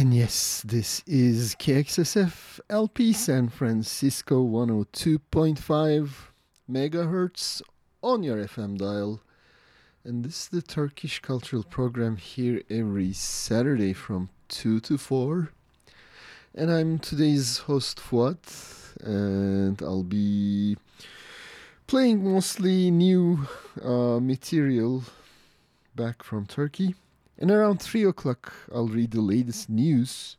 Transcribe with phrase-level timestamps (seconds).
[0.00, 6.10] And yes, this is KXSF LP San Francisco 102.5
[6.72, 7.60] megahertz
[8.02, 9.20] on your FM dial.
[10.02, 15.50] And this is the Turkish Cultural Program here every Saturday from 2 to 4.
[16.54, 18.38] And I'm today's host Fuad,
[19.04, 20.78] and I'll be
[21.86, 23.46] playing mostly new
[23.84, 25.04] uh, material
[25.94, 26.94] back from Turkey.
[27.40, 30.36] And around 3 o'clock, I'll read the latest news.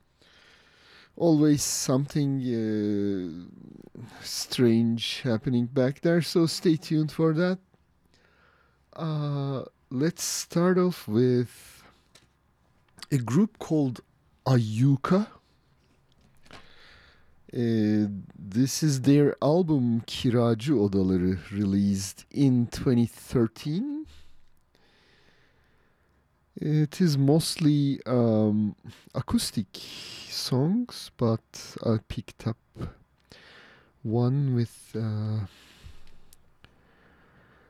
[1.15, 7.57] Always something uh, strange happening back there, so stay tuned for that.
[8.95, 11.83] Uh, let's start off with
[13.11, 14.01] a group called
[14.45, 15.27] Ayyuka.
[17.53, 18.07] Uh,
[18.37, 24.05] this is their album Kiracı Odaları released in 2013.
[26.55, 28.75] It is mostly um,
[29.15, 29.67] acoustic
[30.29, 32.57] songs, but I picked up
[34.03, 35.45] one with uh,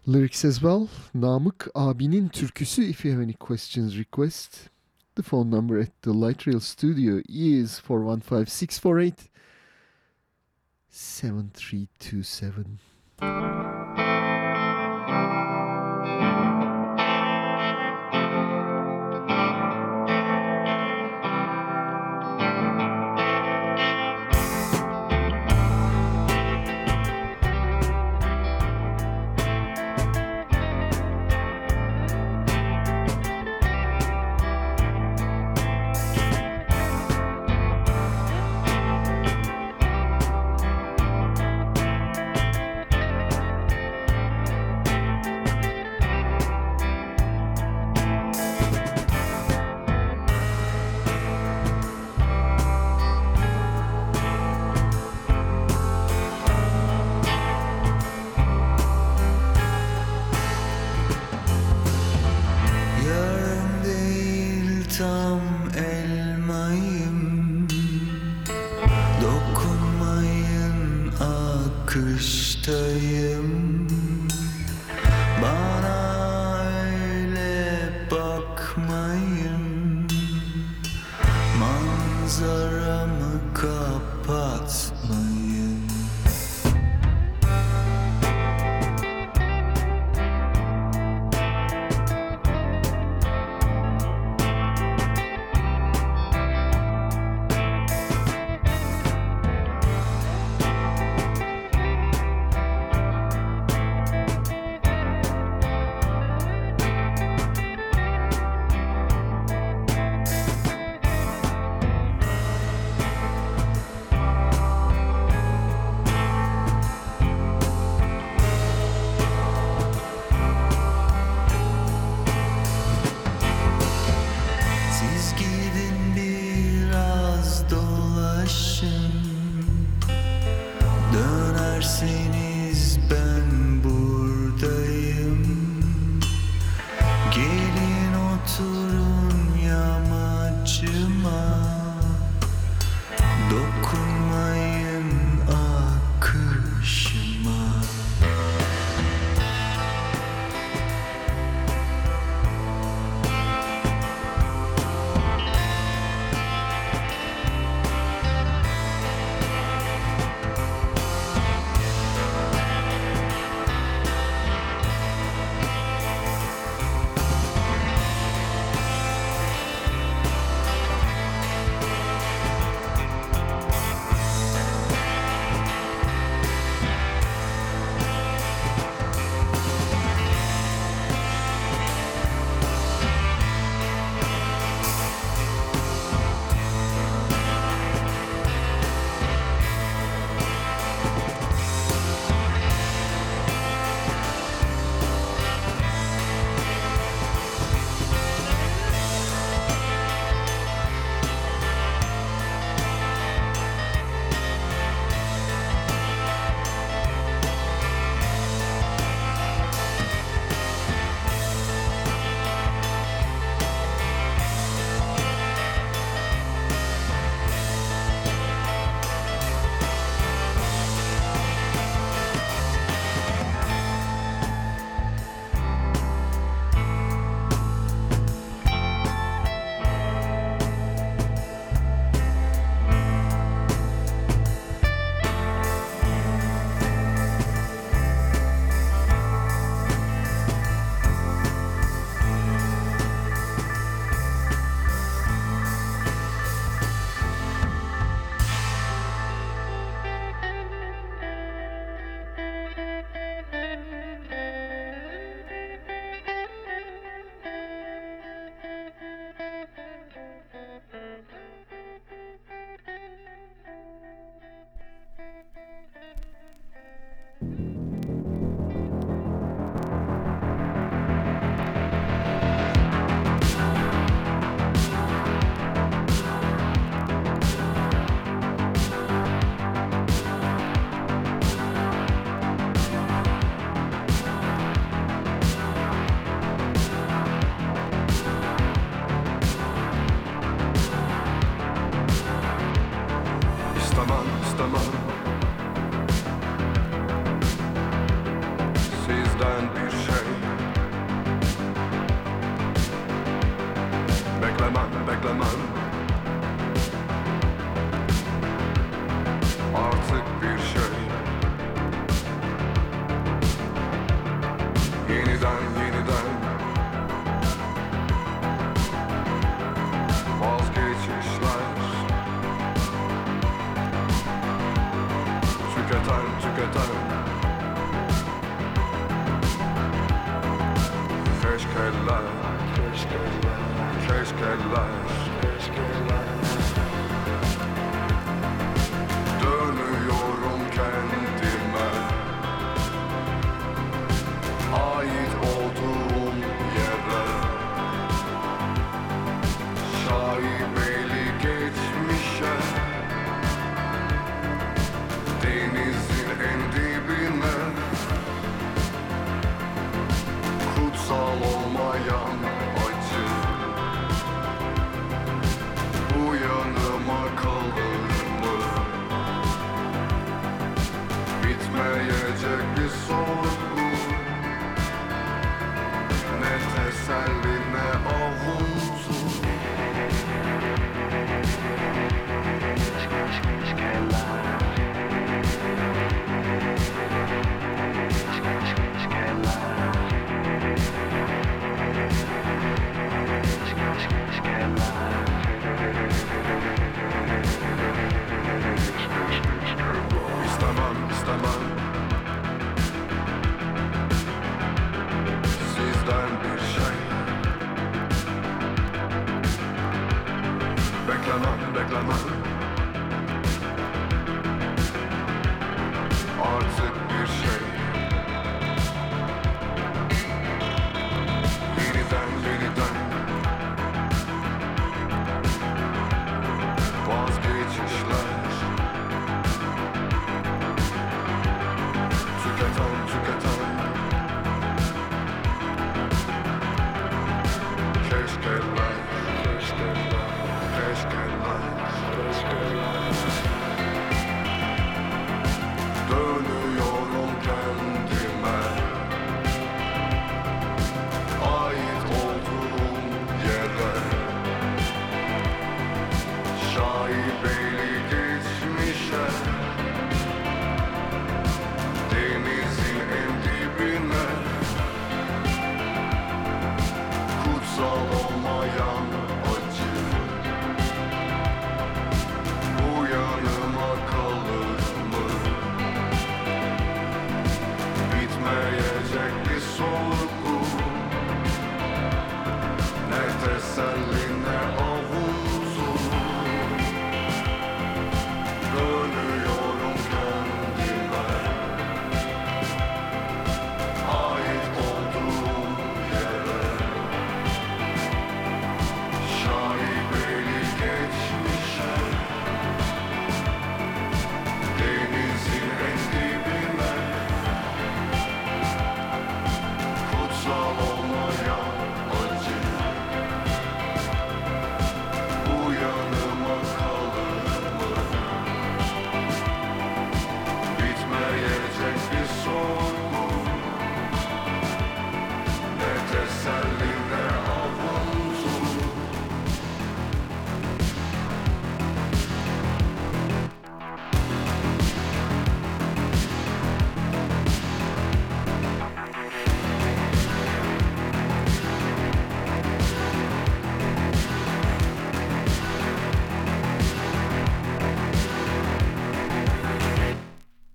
[0.06, 0.88] lyrics as well.
[1.14, 2.84] Namık abinin türküsü.
[2.84, 4.70] If you have any questions, request.
[5.16, 9.30] The phone number at the Light Rail studio is 415
[10.90, 13.71] 7327.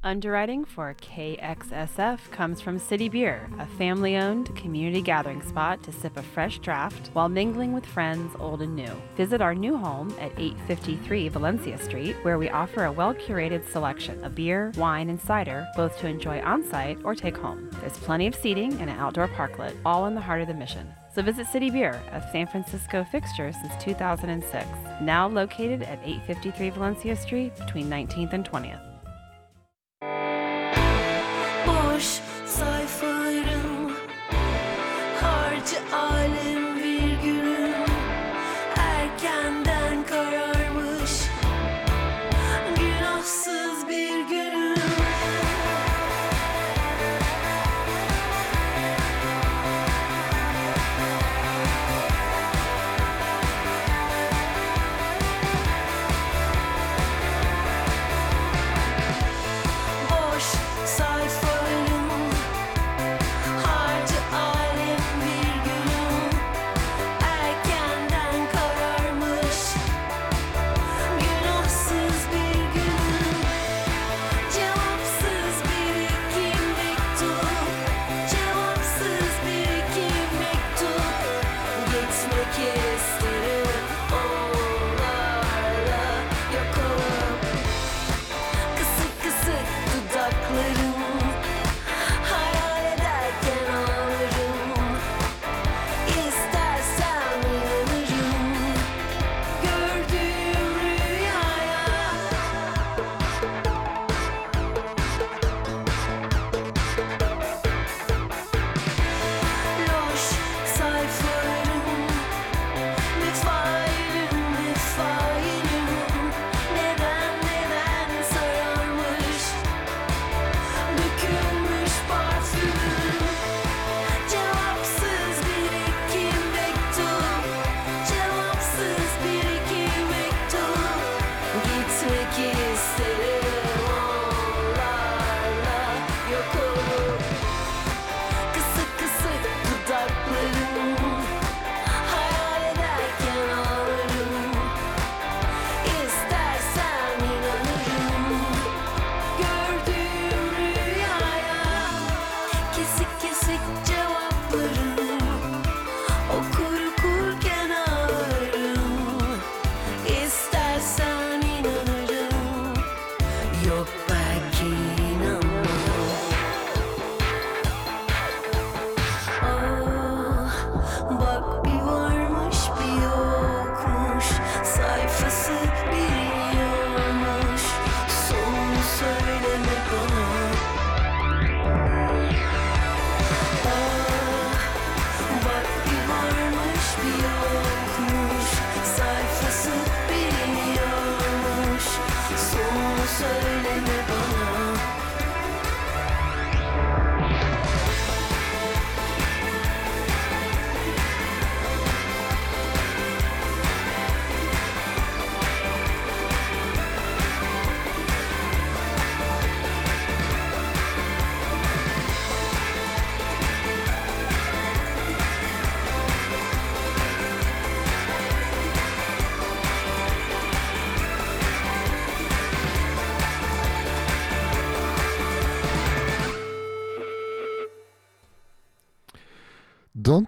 [0.06, 6.16] Underwriting for KXSF comes from City Beer, a family owned community gathering spot to sip
[6.16, 8.92] a fresh draft while mingling with friends old and new.
[9.16, 14.22] Visit our new home at 853 Valencia Street, where we offer a well curated selection
[14.24, 17.68] of beer, wine, and cider, both to enjoy on site or take home.
[17.80, 20.86] There's plenty of seating and an outdoor parklet, all in the heart of the mission.
[21.12, 24.68] So visit City Beer, a San Francisco fixture since 2006,
[25.00, 28.95] now located at 853 Valencia Street between 19th and 20th.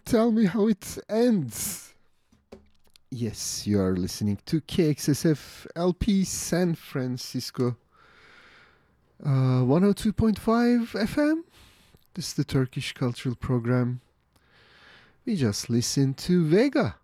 [0.08, 1.92] Tell me how it ends.
[3.10, 7.76] Yes, you are listening to KXSF LP San Francisco.
[9.22, 10.38] Uh, 102.5
[10.94, 11.42] FM.
[12.14, 14.00] This is the Turkish Cultural Program.
[15.26, 16.96] We just listened to Vega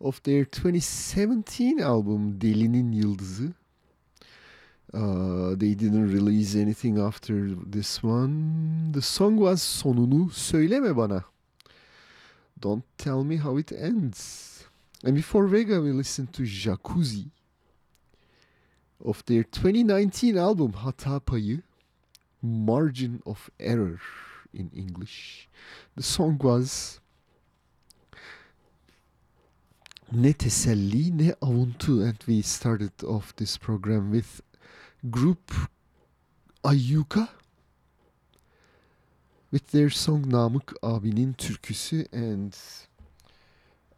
[0.00, 3.54] of their 2017 album Delinin Yıldızı.
[4.92, 8.90] Uh, they didn't release anything after this one.
[8.92, 11.24] The song was Sonunu Söyleme Bana.
[12.58, 14.64] Don't tell me how it ends.
[15.04, 17.30] And before Vega, we listened to Jakuzi
[19.04, 21.62] of their 2019 album Hata Payı,
[22.42, 24.00] Margin of Error
[24.54, 25.48] in English.
[25.96, 27.00] The song was
[30.12, 34.40] Ne Teselli Ne Avuntu and we started off this program with
[35.10, 35.52] group
[36.64, 37.28] Ayyuka
[39.52, 42.54] with their song Namık abinin türküsü and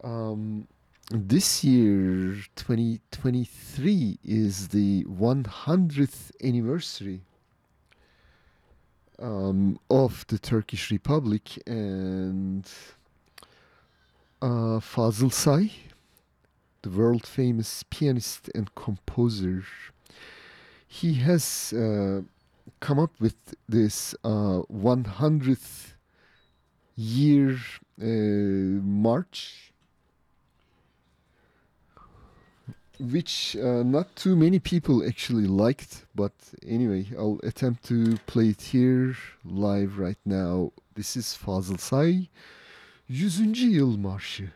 [0.04, 0.66] um,
[1.10, 7.20] this year 2023 is the 100th anniversary
[9.18, 12.64] um, of the Turkish Republic and
[14.42, 15.72] uh, Fazıl Say
[16.82, 19.64] the world famous pianist and composer
[20.86, 22.22] he has uh,
[22.80, 25.94] come up with this uh, 100th
[26.96, 27.56] year
[28.00, 28.04] uh,
[28.84, 29.72] march
[33.00, 36.32] which uh, not too many people actually liked but
[36.66, 42.28] anyway i'll attempt to play it here live right now this is Fazıl Say
[43.08, 43.56] 100.
[43.56, 44.52] yıl marşı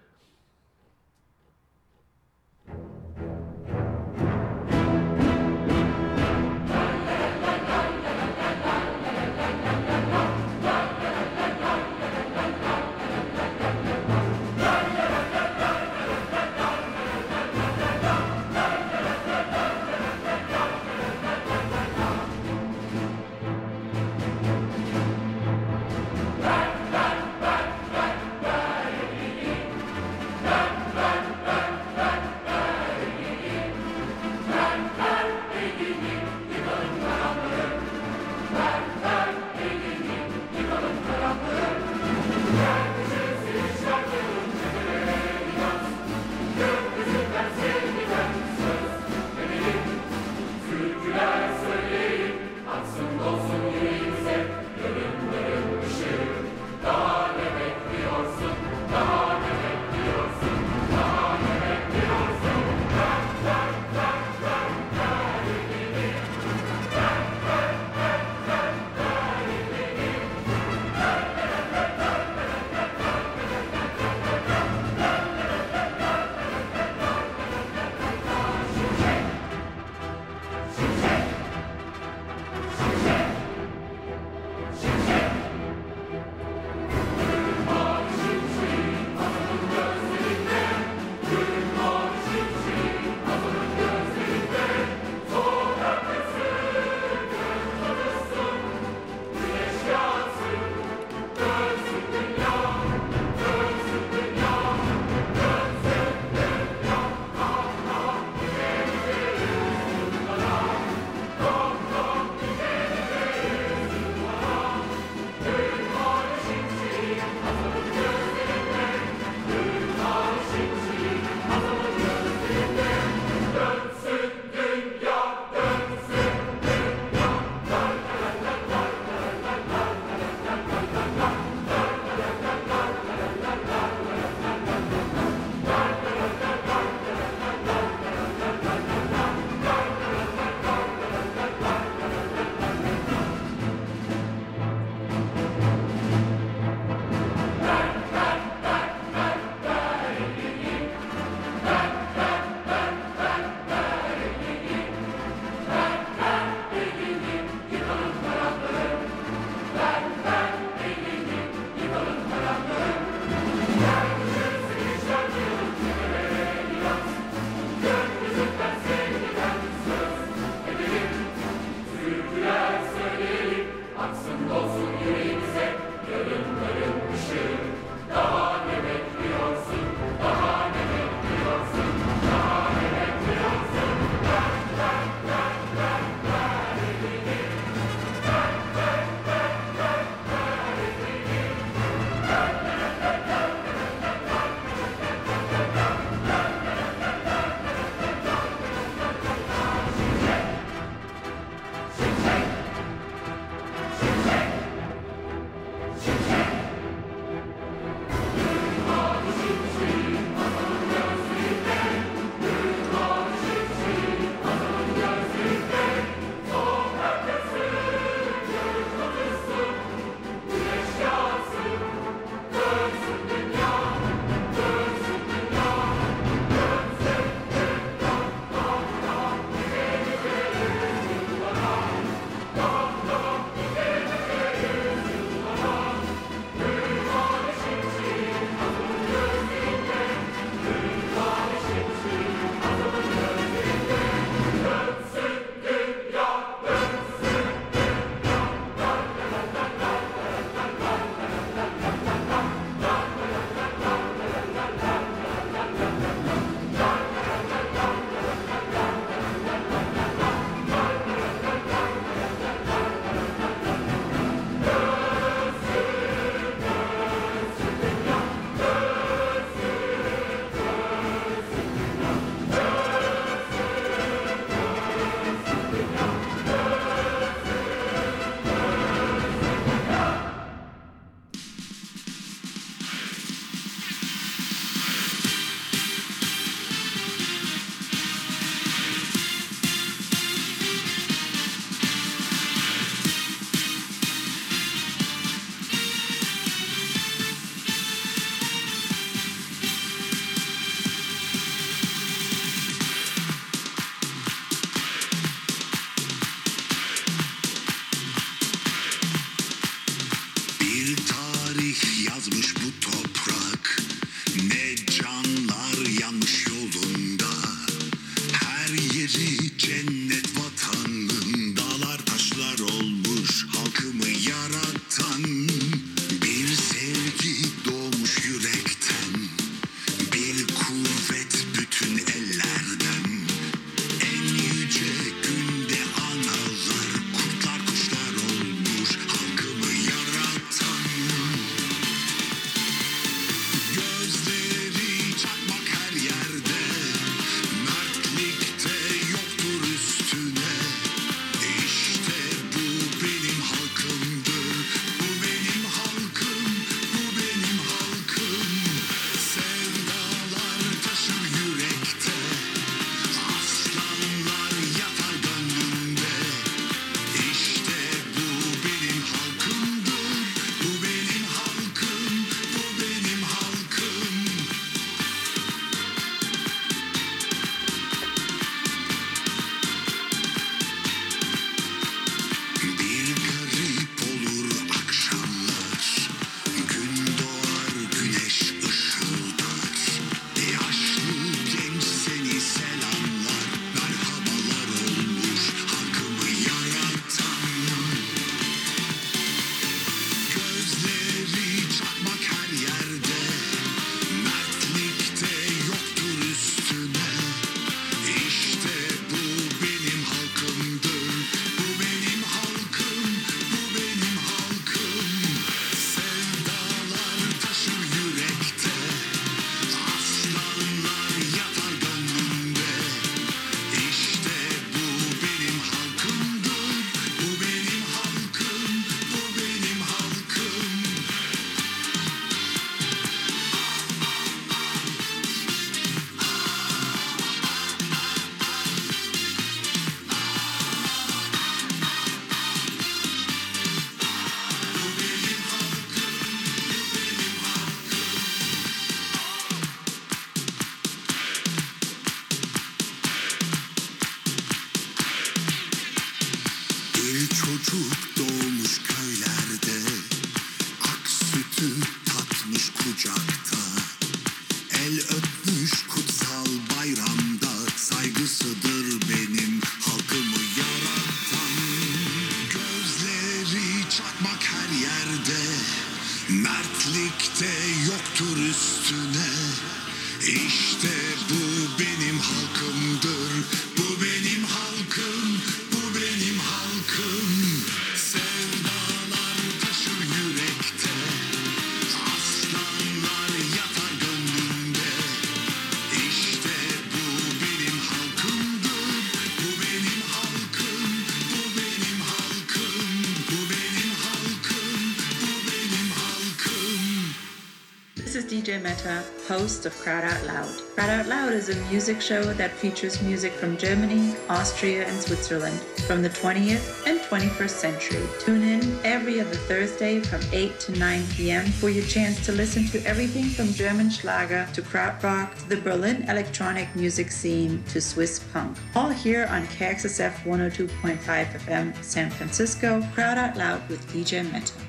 [508.63, 510.49] Mehta, host of Crowd Out Loud.
[510.75, 515.59] Crowd Out Loud is a music show that features music from Germany, Austria, and Switzerland
[515.87, 518.03] from the 20th and 21st century.
[518.21, 521.45] Tune in every other Thursday from 8 to 9 p.m.
[521.45, 526.05] for your chance to listen to everything from German Schlager to Krautrock to the Berlin
[526.09, 528.57] electronic music scene to Swiss punk.
[528.77, 534.62] All here on KXSF 102.5 FM San Francisco, Crowd Out Loud with DJ Mehta.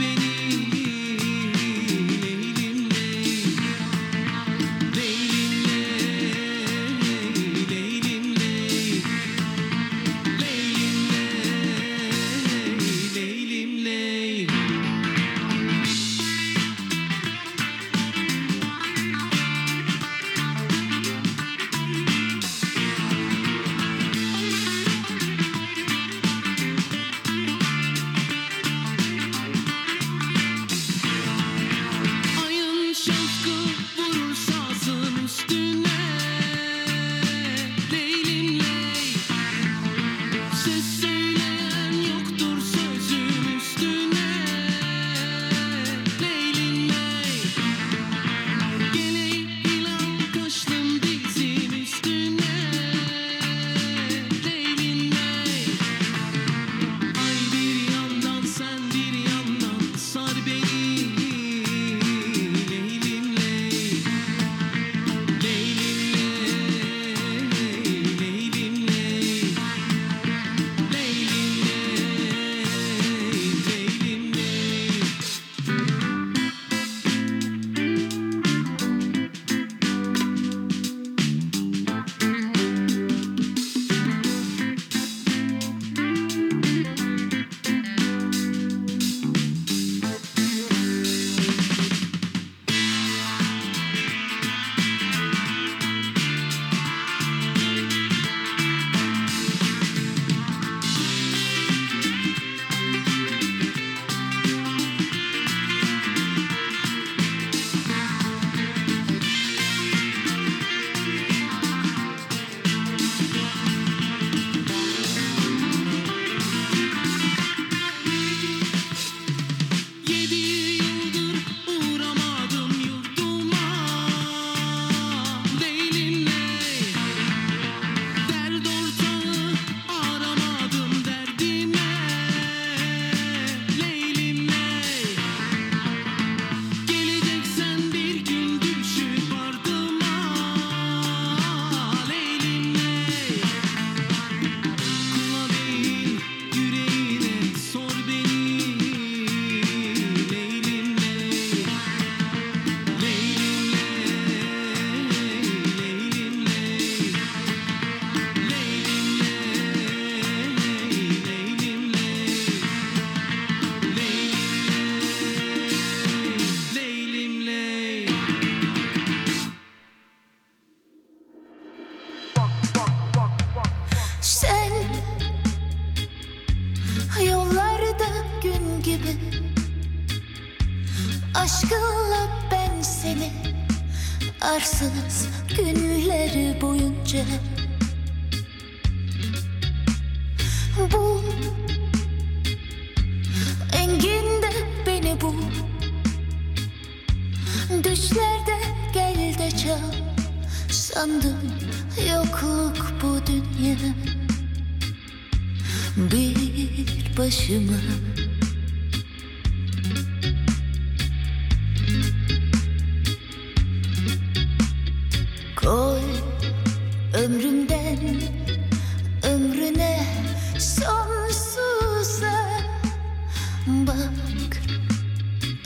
[0.00, 0.29] Be.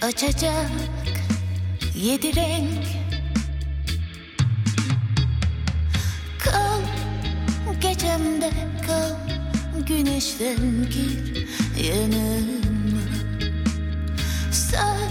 [0.04, 0.70] açacak
[1.94, 2.84] yedi renk.
[6.38, 6.80] Kal
[7.80, 8.50] gecemde
[8.86, 9.16] kal
[9.86, 10.56] güneşten
[10.90, 11.46] gir
[11.88, 13.04] yanıma.
[14.52, 15.10] Sar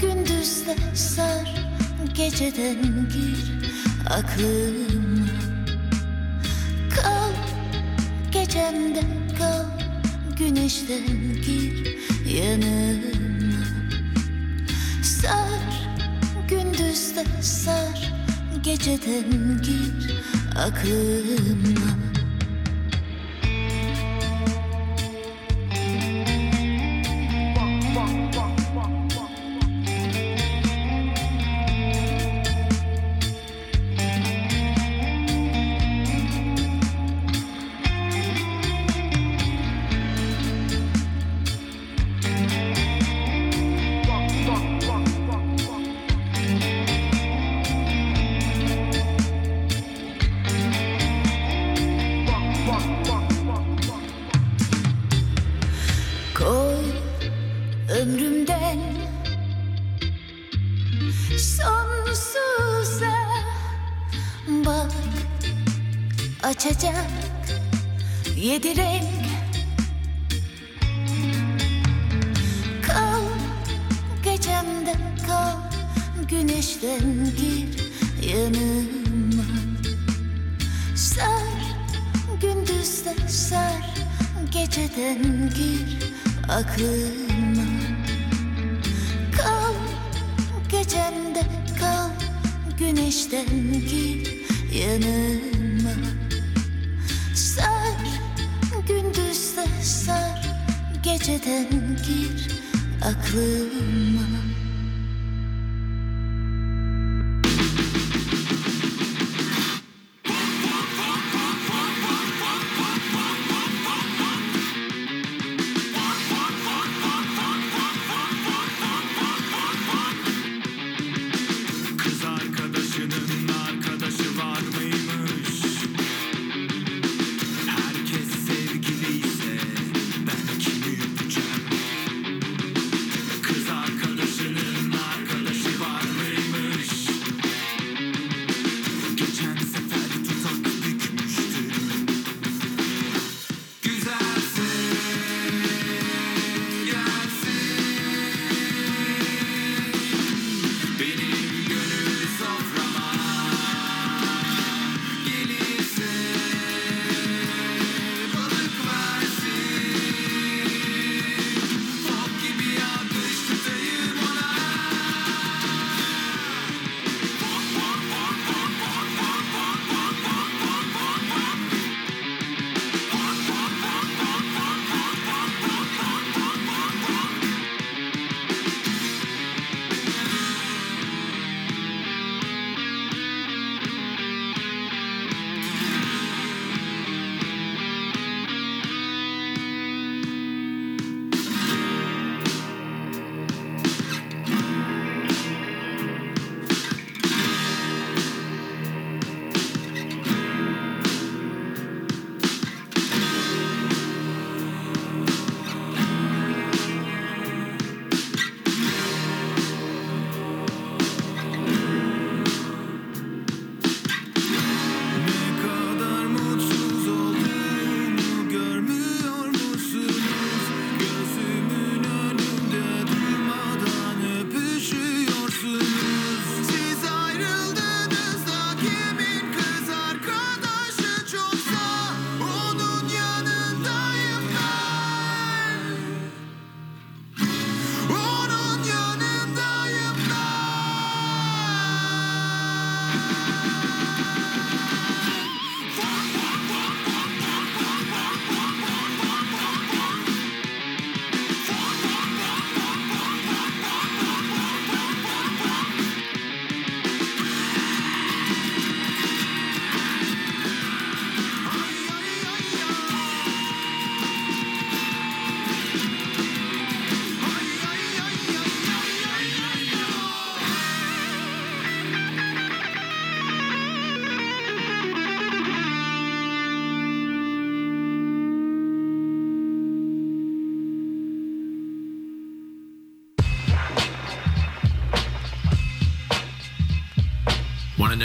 [0.00, 1.54] gündüzle sar
[2.14, 3.52] geceden gir
[4.06, 5.26] aklıma.
[6.96, 7.32] Kal
[8.32, 9.02] gecemde
[9.38, 9.64] kal
[10.38, 11.06] güneşten
[11.46, 13.15] gir yanıma
[15.26, 15.88] sar
[16.48, 18.12] Gündüz de sar
[18.62, 20.20] Geceden gir
[20.56, 22.05] aklıma.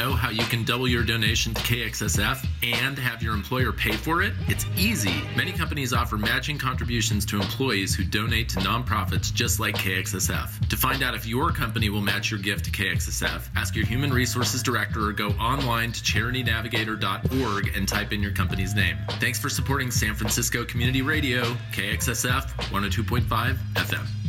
[0.01, 4.23] Know how you can double your donation to KXSF and have your employer pay for
[4.23, 4.33] it?
[4.47, 5.13] It's easy.
[5.35, 10.69] Many companies offer matching contributions to employees who donate to nonprofits just like KXSF.
[10.69, 14.11] To find out if your company will match your gift to KXSF, ask your human
[14.11, 18.97] resources director or go online to charitynavigator.org and type in your company's name.
[19.19, 21.43] Thanks for supporting San Francisco Community Radio,
[21.73, 24.20] KXSF 102.5 FM.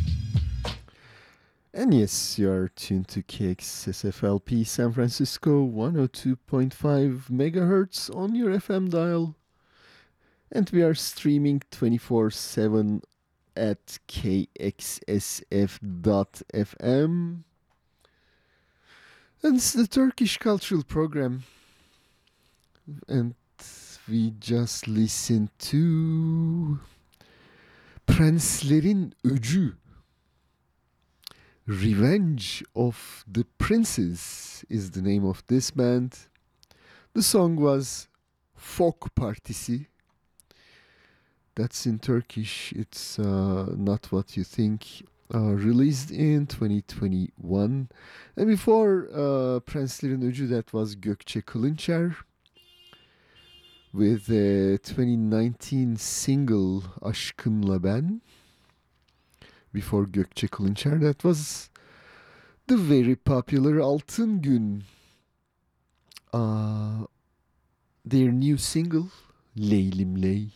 [1.83, 9.35] And yes, you are tuned to KXSFLP San Francisco 102.5 megahertz on your FM dial.
[10.49, 13.01] And we are streaming 24 7
[13.57, 14.63] at kxsf.fm.
[19.43, 21.43] And it's the Turkish Cultural Program.
[23.09, 23.35] And
[24.07, 26.79] we just listened to
[28.07, 29.73] Prenslerin Öcü.
[31.65, 36.17] Revenge of the Princes is the name of this band.
[37.13, 38.09] The song was
[38.53, 39.85] Folk Partisi.
[41.55, 42.73] That's in Turkish.
[42.75, 45.07] It's uh, not what you think.
[45.33, 47.87] Uh, released in 2021.
[48.35, 52.15] And before uh, Prenslerin Öcü, that was Gökçe Kılınçer
[53.93, 58.21] with a 2019 single Aşkınla Ben
[59.73, 60.99] before Gökçe Kılınçer.
[61.01, 61.69] That was
[62.67, 64.83] the very popular Altın Gün.
[66.33, 67.05] Uh,
[68.05, 69.09] their new single,
[69.57, 70.49] Leylim Ley.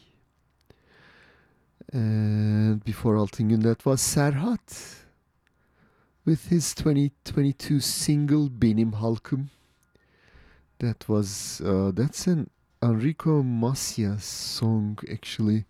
[1.93, 4.97] And before Altın Gün, that was Serhat
[6.26, 9.49] with his 2022 single Benim Halkım.
[10.80, 12.49] That was, uh, that's an
[12.84, 15.65] Enrico Macias song actually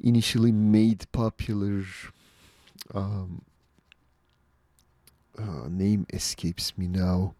[0.00, 1.84] initially made popular
[2.94, 3.42] um,
[5.38, 7.34] uh, name escapes me now.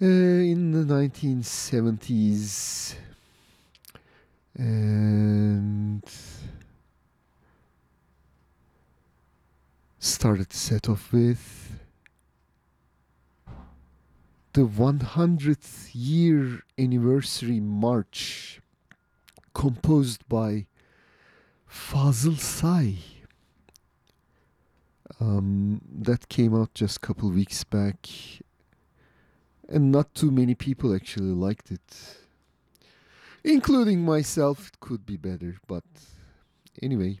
[0.00, 2.94] Uh, in the 1970s,
[4.58, 6.02] and
[9.98, 11.78] started to set off with
[14.52, 18.60] the 100th year anniversary march
[19.54, 20.66] composed by
[21.70, 23.15] Fazıl Say
[25.20, 28.08] um, that came out just a couple weeks back,
[29.68, 32.16] and not too many people actually liked it,
[33.44, 34.68] including myself.
[34.68, 35.84] It could be better, but
[36.82, 37.20] anyway.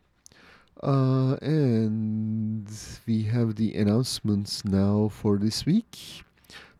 [0.82, 2.68] Uh, and
[3.06, 6.22] we have the announcements now for this week.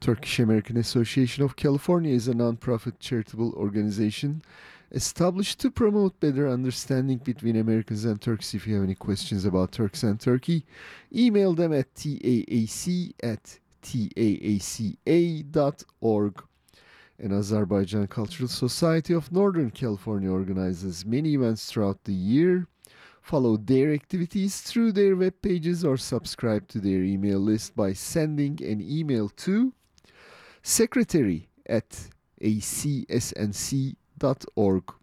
[0.01, 4.43] Turkish American Association of California is a non-profit charitable organization
[4.91, 8.55] established to promote better understanding between Americans and Turks.
[8.55, 10.65] If you have any questions about Turks and Turkey,
[11.15, 15.03] email them at taac at taaca.org.
[17.19, 22.67] And Azerbaijan Cultural Society of Northern California organizes many events throughout the year.
[23.23, 28.63] Follow their activities through their web pages or subscribe to their email list by sending
[28.63, 29.73] an email to
[30.63, 32.11] secretary at
[32.41, 34.95] acsnc.org acsnc.org.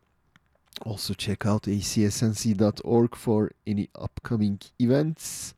[0.82, 5.53] Also, check out acsnc.org for any upcoming events.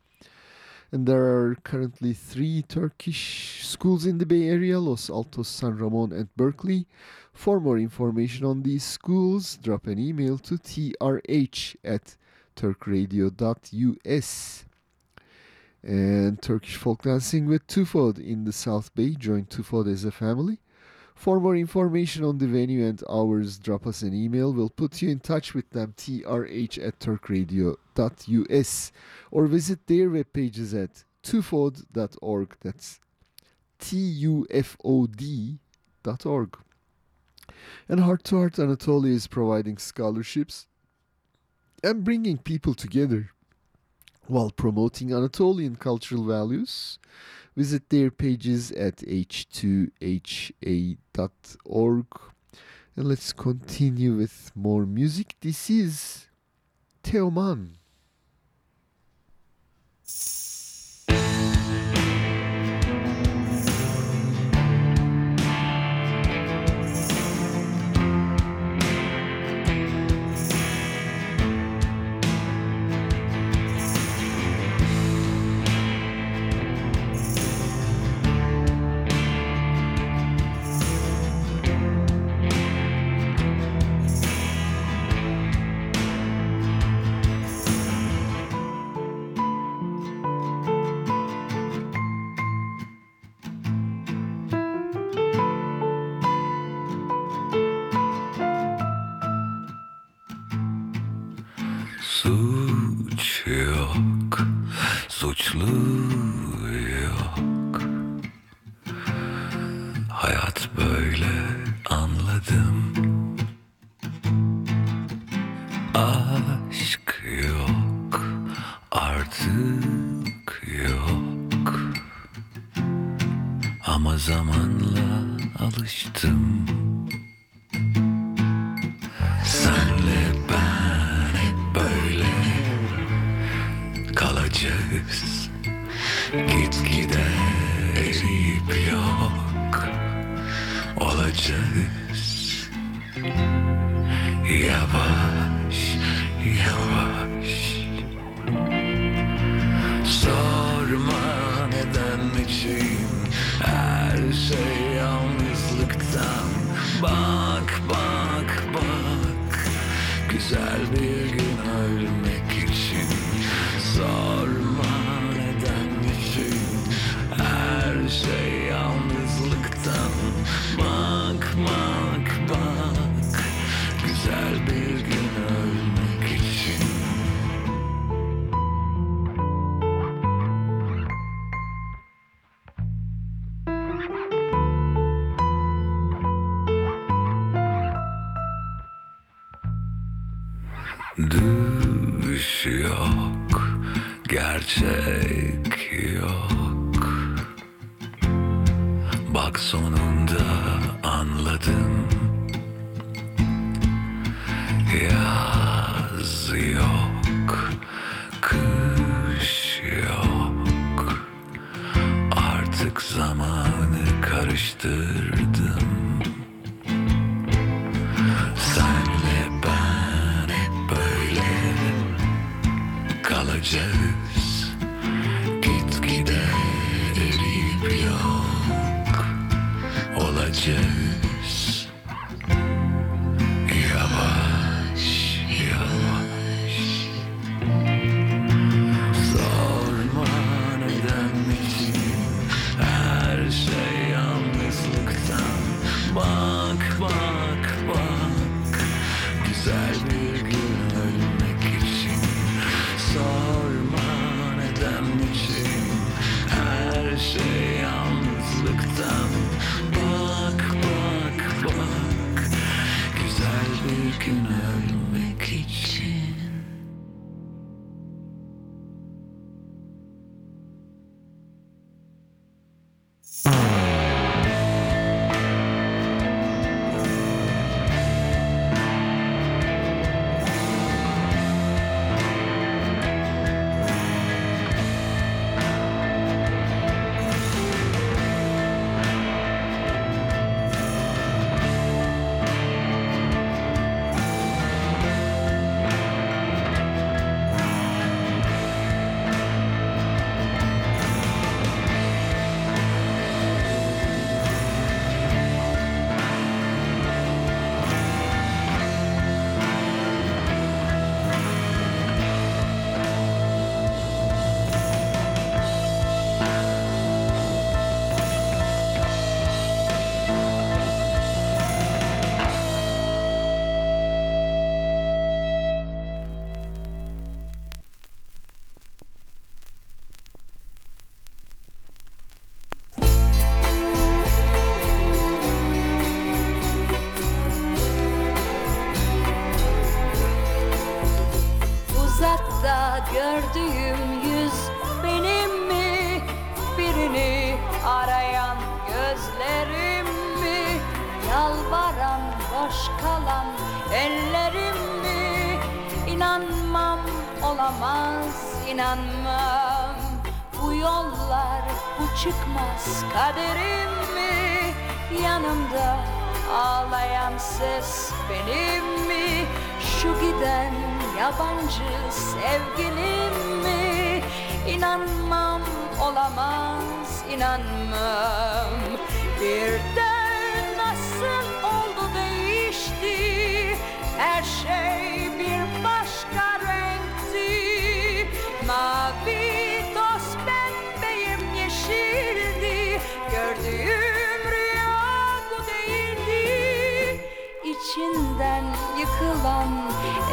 [0.92, 6.12] And there are currently three Turkish schools in the Bay Area Los Altos, San Ramon,
[6.12, 6.86] and Berkeley.
[7.32, 12.16] For more information on these schools, drop an email to trh at
[12.54, 14.64] turkradio.us.
[15.82, 19.10] And Turkish folk dancing with Tufod in the South Bay.
[19.10, 20.60] Join Tufod as a family.
[21.16, 24.52] For more information on the venue and hours, drop us an email.
[24.52, 28.92] We'll put you in touch with them, trh at turkradio.us,
[29.30, 32.56] or visit their web pages at tufod.org.
[32.62, 33.00] That's
[33.78, 35.58] T-U-F-O-D
[36.02, 36.58] dot org.
[37.88, 40.66] And Heart to Heart Anatolia is providing scholarships
[41.82, 43.30] and bringing people together
[44.26, 46.98] while promoting Anatolian cultural values
[47.56, 49.96] Visit their pages at h2ha.org.
[52.96, 55.36] And let's continue with more music.
[55.40, 56.26] This is
[57.02, 57.75] Teoman.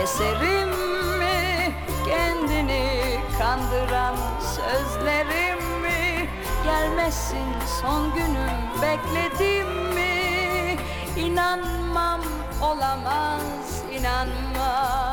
[0.04, 0.70] Keserim
[1.20, 1.72] mi
[2.06, 4.16] kendini kandıran
[4.56, 6.30] sözlerim mi?
[6.64, 7.48] Gelmesin
[7.82, 10.78] son günüm bekledim mi?
[11.18, 12.22] İnanmam
[12.62, 15.13] olamaz inanmam.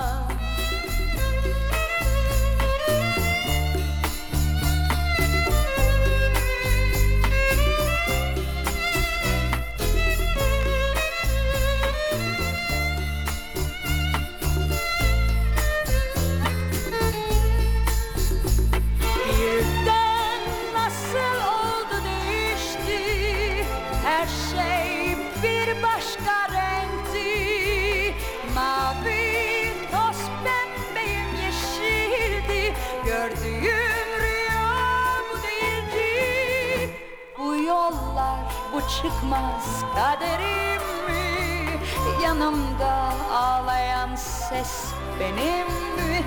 [39.02, 41.80] çıkmaz kaderim mi?
[42.24, 44.86] Yanımda ağlayan ses
[45.20, 46.24] benim mi?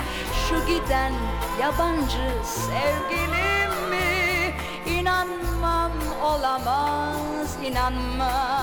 [0.50, 1.14] Şu giden
[1.62, 4.54] yabancı sevgilim mi?
[5.00, 5.92] İnanmam
[6.24, 8.63] olamaz, inanmam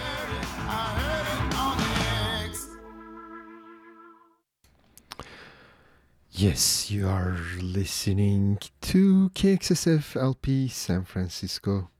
[6.41, 11.91] Yes, you are listening to KXSF LP San Francisco,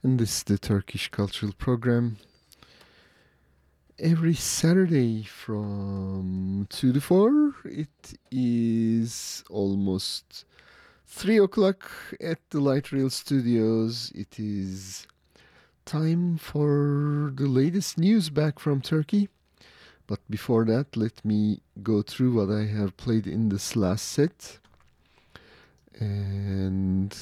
[0.00, 2.18] and this is the Turkish Cultural Program.
[3.98, 10.44] Every Saturday from 2 to 4, it is almost
[11.08, 14.12] 3 o'clock at the Light Rail Studios.
[14.14, 15.08] It is
[15.84, 19.30] time for the latest news back from Turkey.
[20.06, 24.58] But before that, let me go through what I have played in this last set.
[25.98, 27.16] And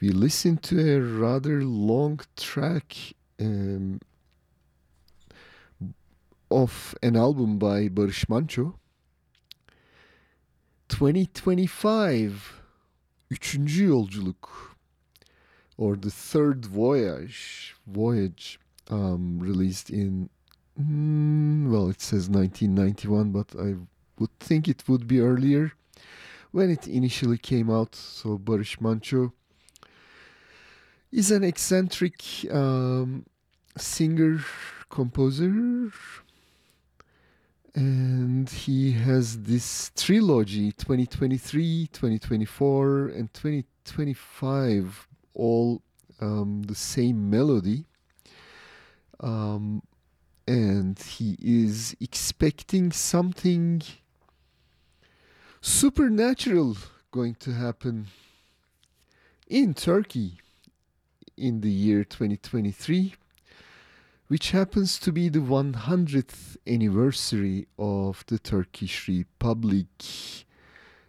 [0.00, 2.96] we listened to a rather long track
[3.38, 4.00] um,
[6.50, 8.74] of an album by Barış Manço.
[10.88, 12.60] 2025
[13.30, 14.48] Üçüncü Yolculuk
[15.78, 18.58] or The Third Voyage Voyage
[18.90, 20.30] um, released in
[20.78, 23.76] Mm, well, it says 1991, but I
[24.18, 25.72] would think it would be earlier
[26.50, 27.94] when it initially came out.
[27.94, 29.32] So Barış Manço
[31.12, 33.24] is an eccentric um,
[33.76, 34.40] singer
[34.88, 35.92] composer
[37.74, 45.80] and he has this trilogy 2023 2024 and 2025 all
[46.20, 47.84] um, the same melody
[49.20, 49.82] um,
[50.46, 53.82] and he is expecting something
[55.60, 56.76] supernatural
[57.10, 58.06] going to happen
[59.48, 60.38] in Turkey
[61.36, 63.14] in the year 2023,
[64.28, 69.86] which happens to be the 100th anniversary of the Turkish Republic.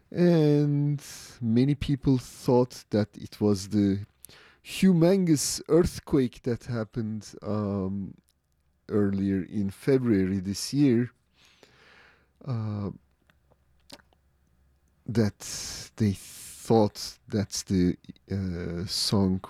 [0.10, 1.02] And
[1.40, 4.00] many people thought that it was the
[4.66, 8.16] humongous earthquake that happened um,
[8.92, 11.12] earlier in February this year.
[12.46, 12.90] Uh,
[15.08, 15.40] that
[15.98, 17.98] they thought that's the
[18.32, 19.42] uh, song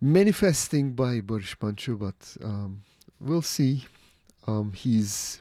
[0.00, 1.56] manifesting by Barış
[1.98, 2.82] but um,
[3.20, 3.86] we'll see.
[4.46, 5.40] Um, he's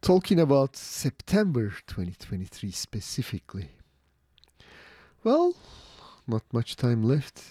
[0.00, 3.68] talking about September 2023 specifically.
[5.24, 5.54] Well,
[6.26, 7.42] not much time left.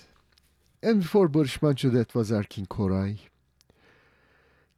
[0.82, 3.20] And before Barış that was Erkin Koray.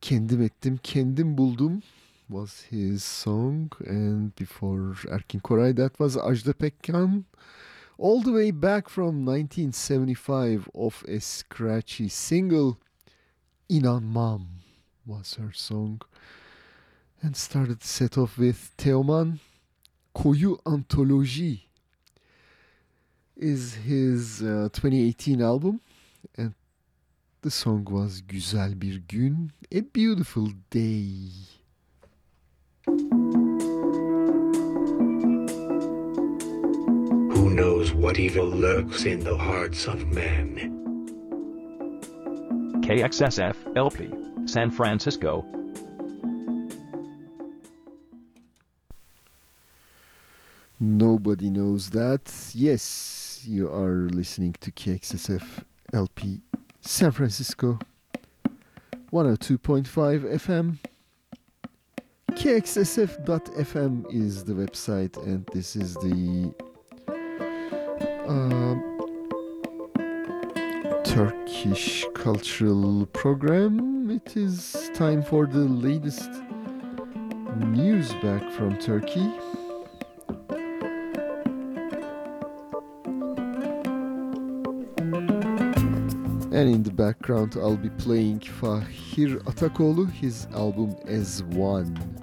[0.01, 1.83] Kendim ettim, kendim buldum
[2.27, 3.71] was his song.
[3.85, 7.25] And before Erkin Koray that was Ajda Pekkan.
[7.97, 12.79] All the way back from 1975 of a scratchy single.
[13.69, 14.47] İnanmam
[15.05, 16.01] was her song.
[17.21, 19.39] And started set off with Teoman.
[20.15, 21.61] Koyu Antoloji
[23.37, 25.79] is his uh, 2018 album.
[27.43, 31.29] And the song was Güzel Bir Gün, A Beautiful Day.
[37.33, 40.69] Who knows what evil lurks in the hearts of men?
[42.83, 44.11] KXSF LP,
[44.45, 45.43] San Francisco.
[50.79, 52.51] Nobody knows that.
[52.53, 55.63] Yes, you are listening to KXSF
[55.93, 56.41] LP
[56.81, 57.77] San Francisco
[59.13, 60.77] 102.5 FM.
[62.31, 66.51] KXSF.FM is the website, and this is the
[68.27, 68.81] um,
[71.03, 74.09] Turkish cultural program.
[74.09, 76.29] It is time for the latest
[77.57, 79.29] news back from Turkey.
[86.61, 92.20] And in the background, I'll be playing Fahir Atakoğlu, his album As One.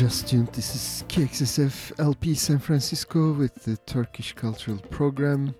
[0.00, 5.54] Just tuned, this is KXSF LP San Francisco with the Turkish Cultural Program.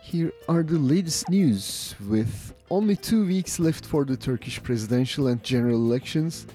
[0.00, 1.96] Here are the latest news.
[2.08, 6.46] With only two weeks left for the Turkish presidential and general elections,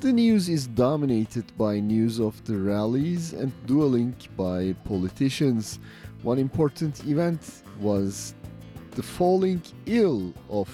[0.00, 5.78] the news is dominated by news of the rallies and dueling by politicians.
[6.24, 8.34] One important event was
[8.90, 10.68] the falling ill of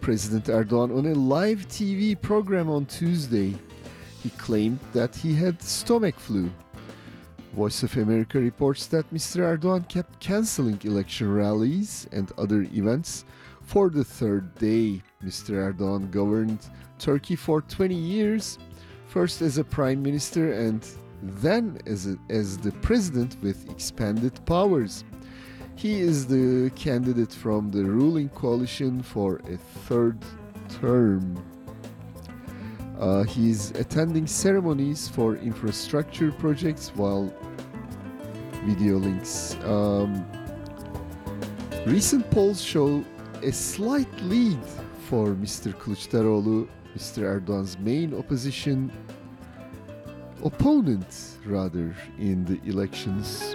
[0.00, 3.56] President Erdogan on a live TV program on Tuesday
[4.26, 6.50] he claimed that he had stomach flu.
[7.54, 9.38] Voice of America reports that Mr.
[9.46, 13.24] Erdogan kept canceling election rallies and other events
[13.62, 15.00] for the third day.
[15.24, 15.50] Mr.
[15.66, 16.58] Erdogan governed
[16.98, 18.58] Turkey for 20 years,
[19.06, 20.84] first as a prime minister and
[21.22, 25.04] then as, a, as the president with expanded powers.
[25.76, 29.56] He is the candidate from the ruling coalition for a
[29.86, 30.18] third
[30.80, 31.40] term.
[32.98, 37.32] Uh, he's attending ceremonies for infrastructure projects while
[38.64, 39.54] video links.
[39.64, 40.26] Um,
[41.86, 43.04] recent polls show
[43.42, 44.58] a slight lead
[45.08, 45.74] for Mr.
[45.74, 46.66] Kılıçdaroğlu,
[46.96, 47.22] Mr.
[47.22, 48.90] Erdogan's main opposition
[50.42, 53.54] opponent, rather, in the elections.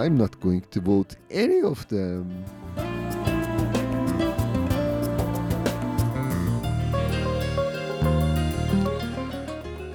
[0.00, 2.44] I'm not going to vote any of them.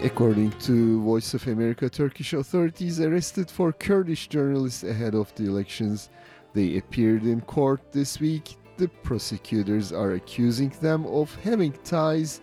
[0.08, 6.10] According to Voice of America, Turkish authorities arrested four Kurdish journalists ahead of the elections.
[6.54, 8.56] They appeared in court this week.
[8.78, 12.40] The prosecutors are accusing them of having ties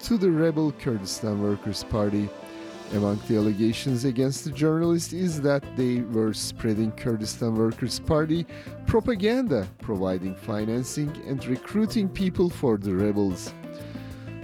[0.00, 2.28] to the rebel Kurdistan Workers' Party.
[2.94, 8.44] Among the allegations against the journalists is that they were spreading Kurdistan Workers' Party
[8.86, 13.54] propaganda, providing financing and recruiting people for the rebels.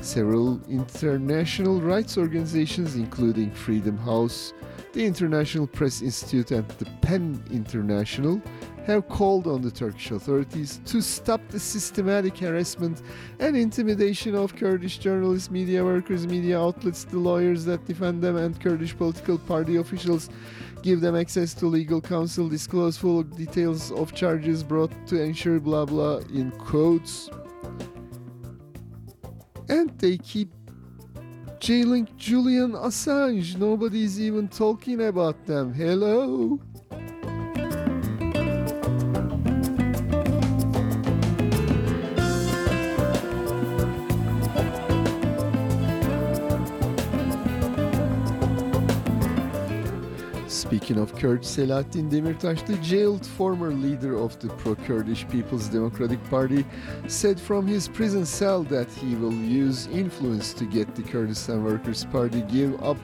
[0.03, 4.55] Several international rights organizations, including Freedom House,
[4.95, 8.41] the International Press Institute, and the PEN International,
[8.87, 13.03] have called on the Turkish authorities to stop the systematic harassment
[13.41, 18.59] and intimidation of Kurdish journalists, media workers, media outlets, the lawyers that defend them, and
[18.59, 20.31] Kurdish political party officials.
[20.83, 25.85] Give them access to legal counsel, disclose full details of charges brought to ensure blah
[25.85, 27.29] blah in quotes.
[29.71, 30.53] And they keep
[31.61, 33.57] jailing Julian Assange.
[33.57, 35.73] Nobody's even talking about them.
[35.73, 36.59] Hello?
[50.61, 56.67] Speaking of Kurds, Selahattin Demirtas, the jailed former leader of the pro-Kurdish People's Democratic Party,
[57.09, 62.05] said from his prison cell that he will use influence to get the Kurdistan Workers'
[62.05, 62.99] Party give up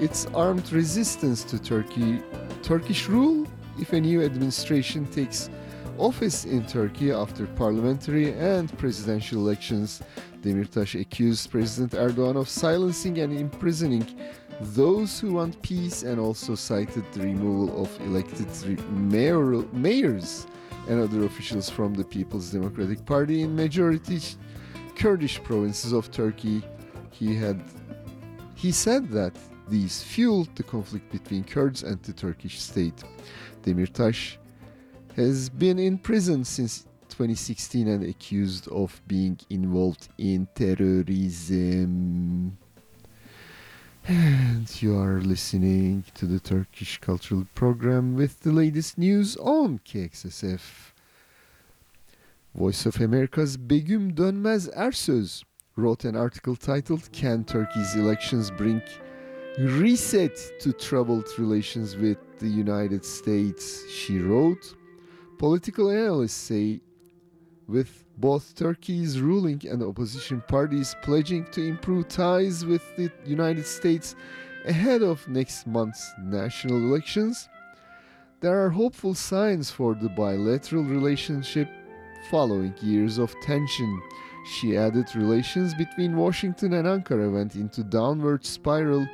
[0.00, 2.22] its armed resistance to Turkey,
[2.62, 3.44] Turkish rule
[3.80, 5.50] if a new administration takes
[5.98, 10.00] office in Turkey after parliamentary and presidential elections.
[10.42, 14.06] Demirtas accused President Erdogan of silencing and imprisoning
[14.60, 20.46] those who want peace and also cited the removal of elected re- mayoral, mayors
[20.88, 24.20] and other officials from the People's Democratic Party in majority
[24.96, 26.62] Kurdish provinces of Turkey.
[27.10, 27.62] He had
[28.54, 29.36] he said that
[29.68, 33.02] these fueled the conflict between Kurds and the Turkish state.
[33.62, 34.36] Demirtas
[35.16, 41.16] has been in prison since 2016 and accused of being involved in terrorism.
[44.06, 50.60] And you are listening to the Turkish Cultural Program with the latest news on KXSF.
[52.54, 55.42] Voice of America's Begüm Dönmez Ersöz
[55.76, 58.82] wrote an article titled Can Turkey's Elections Bring
[59.58, 63.90] Reset to Troubled Relations with the United States?
[63.90, 64.74] She wrote,
[65.38, 66.82] Political analysts say
[67.66, 74.14] with both Turkey's ruling and opposition parties pledging to improve ties with the United States
[74.66, 77.48] ahead of next month's national elections,
[78.40, 81.68] there are hopeful signs for the bilateral relationship
[82.30, 84.02] following years of tension.
[84.46, 89.06] She added relations between Washington and Ankara went into downward spiral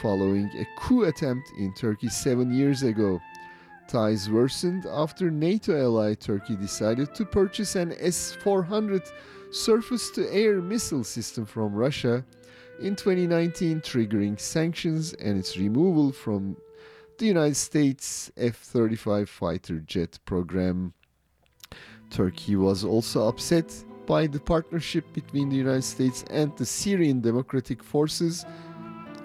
[0.00, 3.20] following a coup attempt in Turkey 7 years ago.
[3.90, 9.02] Ties worsened after NATO ally Turkey decided to purchase an S 400
[9.50, 12.24] surface to air missile system from Russia
[12.80, 16.56] in 2019, triggering sanctions and its removal from
[17.18, 20.94] the United States F 35 fighter jet program.
[22.10, 23.74] Turkey was also upset
[24.06, 28.46] by the partnership between the United States and the Syrian Democratic Forces,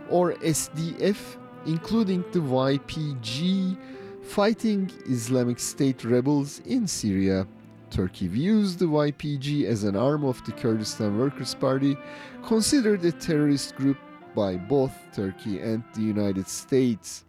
[0.09, 1.37] or SDF,
[1.67, 3.77] including the YPG
[4.25, 7.47] fighting Islamic State rebels in Syria.
[7.91, 11.95] Turkey views the YPG as an arm of the Kurdistan Workers' Party,
[12.43, 13.97] considered a terrorist group
[14.35, 17.23] by both Turkey and the United States.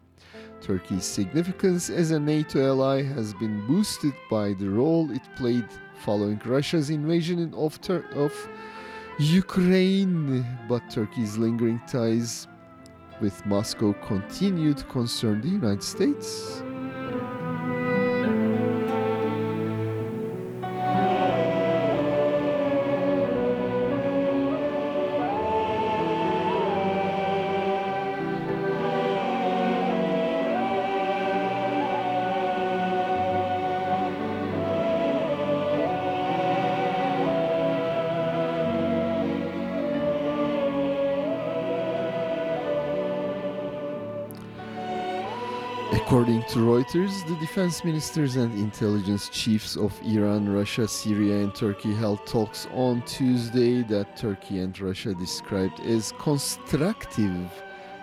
[0.61, 5.69] Turkey's significance as a NATO ally has been boosted by the role it played
[6.03, 8.33] following Russia's invasion of, Tur- of
[9.19, 12.49] Ukraine, but Turkey's lingering ties
[13.21, 16.63] with Moscow continue to concern the United States.
[46.17, 51.93] According to Reuters, the defense ministers and intelligence chiefs of Iran, Russia, Syria, and Turkey
[51.93, 57.53] held talks on Tuesday that Turkey and Russia described as constructive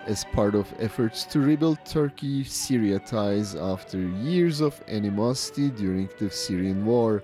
[0.06, 6.30] as part of efforts to rebuild Turkey Syria ties after years of animosity during the
[6.30, 7.24] Syrian war.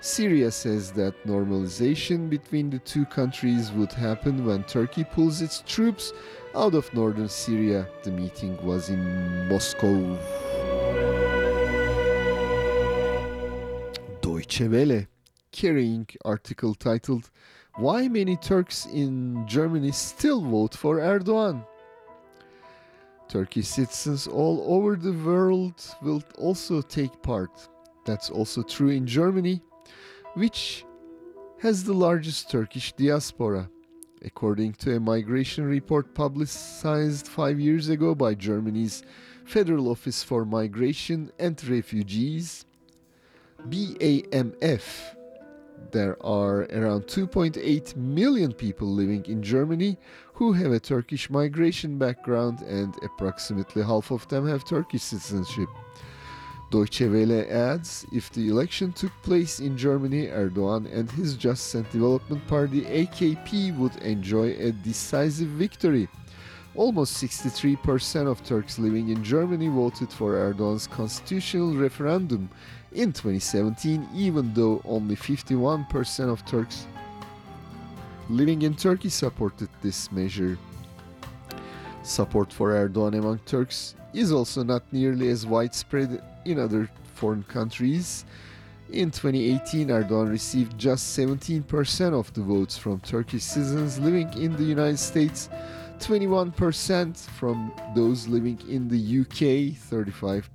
[0.00, 6.12] Syria says that normalization between the two countries would happen when Turkey pulls its troops
[6.54, 7.88] out of northern Syria.
[8.04, 10.16] The meeting was in Moscow.
[14.20, 15.06] Deutsche Welle
[15.50, 17.28] carrying article titled
[17.74, 21.66] Why Many Turks in Germany Still Vote for Erdogan.
[23.28, 27.50] Turkish citizens all over the world will also take part.
[28.06, 29.60] That's also true in Germany,
[30.38, 30.84] which
[31.60, 33.68] has the largest Turkish diaspora.
[34.24, 39.02] According to a migration report publicized five years ago by Germany's
[39.44, 42.66] Federal Office for Migration and Refugees,
[43.68, 45.16] BAMF,
[45.90, 49.98] there are around 2.8 million people living in Germany
[50.34, 55.68] who have a Turkish migration background, and approximately half of them have Turkish citizenship.
[56.70, 61.88] Deutsche Welle adds if the election took place in Germany, Erdogan and his Just and
[61.90, 66.08] Development Party AKP would enjoy a decisive victory.
[66.74, 72.50] Almost 63% of Turks living in Germany voted for Erdogan's constitutional referendum
[72.92, 76.86] in 2017, even though only 51% of Turks
[78.28, 80.58] living in Turkey supported this measure.
[82.02, 88.24] Support for Erdogan among Turks is also not nearly as widespread in other foreign countries.
[88.90, 94.64] In 2018, Erdogan received just 17% of the votes from Turkish citizens living in the
[94.64, 95.50] United States,
[95.98, 100.48] 21% from those living in the UK, 35%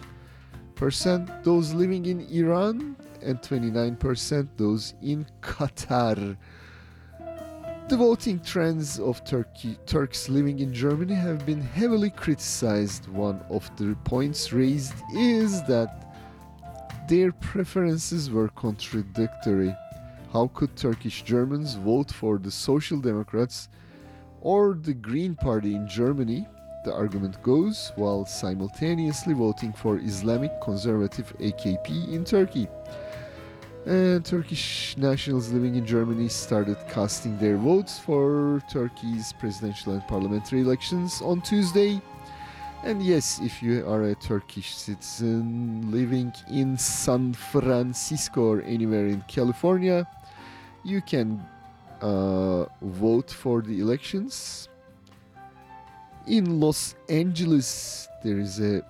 [1.44, 6.36] those living in Iran, and 29% those in Qatar.
[7.90, 13.10] The voting trends of Turkey, Turks living in Germany have been heavily criticized.
[13.10, 16.16] One of the points raised is that
[17.10, 19.76] their preferences were contradictory.
[20.32, 23.68] How could Turkish Germans vote for the Social Democrats
[24.40, 26.48] or the Green Party in Germany?
[26.86, 32.70] The argument goes while simultaneously voting for Islamic conservative AKP in Turkey
[33.86, 40.62] and Turkish nationals living in Germany started casting their votes for Turkey's presidential and parliamentary
[40.62, 42.02] elections on Tuesday.
[42.84, 49.22] And yes, if you are a Turkish citizen living in San Francisco or anywhere in
[49.28, 50.08] California,
[50.84, 51.46] you can
[52.02, 54.70] uh, vote for the elections.
[56.28, 58.82] In Los Angeles, there is a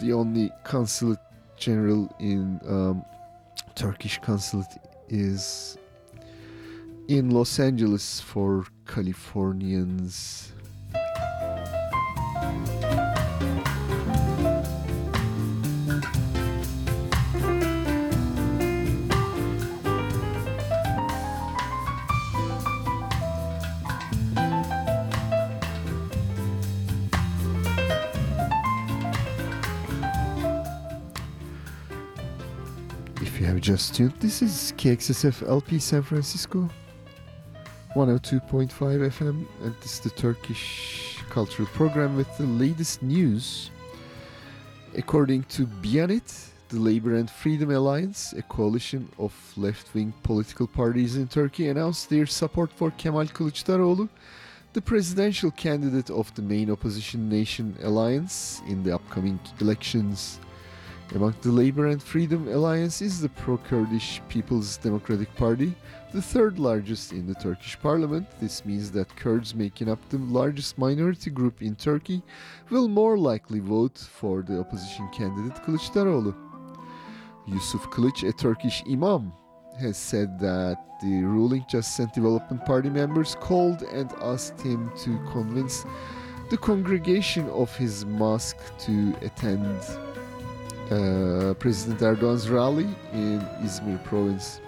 [0.00, 1.18] the only consulate
[1.56, 3.04] general in um,
[3.74, 4.78] Turkish consulate
[5.08, 5.76] is
[7.08, 10.51] in Los Angeles for Californians.
[33.62, 36.68] Just tuned, this is KXSF LP San Francisco,
[37.94, 43.70] 102.5 FM, and this is the Turkish cultural program with the latest news.
[44.96, 51.16] According to Bianet, the Labor and Freedom Alliance, a coalition of left wing political parties
[51.16, 54.08] in Turkey, announced their support for Kemal Kılıçdaroğlu,
[54.72, 60.40] the presidential candidate of the main opposition nation alliance in the upcoming elections.
[61.14, 65.74] Among the Labor and Freedom Alliance is the pro Kurdish People's Democratic Party,
[66.14, 68.26] the third largest in the Turkish parliament.
[68.40, 72.22] This means that Kurds, making up the largest minority group in Turkey,
[72.70, 76.34] will more likely vote for the opposition candidate Kılıçdaroğlu.
[77.46, 79.34] Yusuf Kılıç, a Turkish imam,
[79.78, 85.18] has said that the ruling Just and Development Party members called and asked him to
[85.30, 85.84] convince
[86.48, 89.78] the congregation of his mosque to attend
[90.92, 94.60] uh, President Erdogan's rally in Izmir province.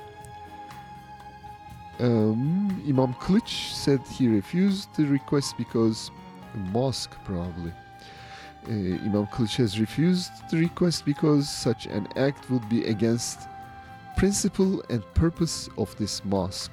[2.01, 6.11] Um, Imam Kılıç said he refused the request because
[6.55, 7.73] a mosque probably.
[8.67, 13.41] Uh, Imam Kılıç has refused the request because such an act would be against
[14.17, 16.73] principle and purpose of this mosque.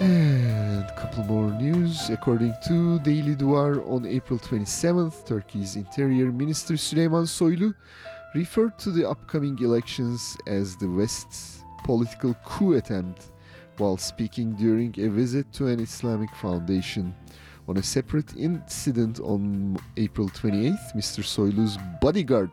[0.00, 2.08] And a couple more news.
[2.08, 7.74] According to Daily Duvar, on April 27th, Turkey's Interior Minister Süleyman Soylu
[8.32, 13.32] referred to the upcoming elections as the West's political coup attempt
[13.78, 17.12] while speaking during a visit to an Islamic foundation.
[17.66, 21.24] On a separate incident on April 28th, Mr.
[21.24, 22.52] Soylu's bodyguard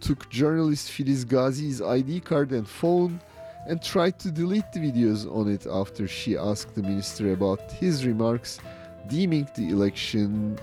[0.00, 3.20] took journalist Filiz Gazi's ID card and phone
[3.66, 8.04] and tried to delete the videos on it after she asked the minister about his
[8.04, 8.58] remarks,
[9.08, 10.58] deeming the election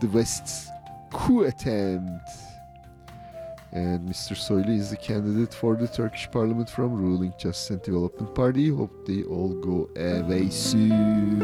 [0.00, 0.68] the West's
[1.12, 2.28] coup attempt.
[3.72, 4.34] And Mr.
[4.34, 8.70] Soylu is the candidate for the Turkish parliament from ruling Justice and Development Party.
[8.70, 11.42] Hope they all go away soon.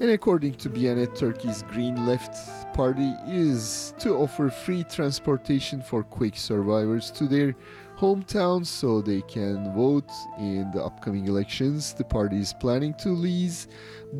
[0.00, 2.34] And according to Bianet, Turkey's Green Left
[2.78, 7.56] Party is to offer free transportation for quake survivors to their
[7.98, 11.92] hometowns so they can vote in the upcoming elections.
[11.92, 13.66] The party is planning to lease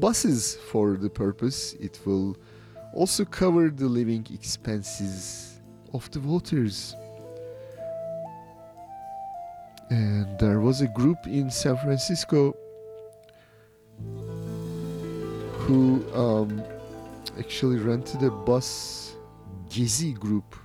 [0.00, 1.74] buses for the purpose.
[1.74, 2.36] It will
[2.92, 5.60] also cover the living expenses
[5.94, 6.96] of the voters.
[9.88, 12.56] And there was a group in San Francisco
[15.60, 16.60] who um,
[17.38, 19.16] actually rented a bus,
[19.68, 20.56] Gezi group,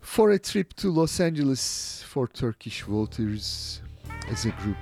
[0.00, 3.82] for a trip to Los Angeles for Turkish voters
[4.30, 4.78] as a group.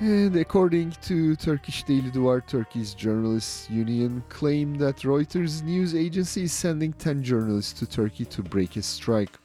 [0.00, 6.52] And according to Turkish Daily Duvar, Turkey's journalists union claimed that Reuters news agency is
[6.52, 9.38] sending 10 journalists to Turkey to break a strike.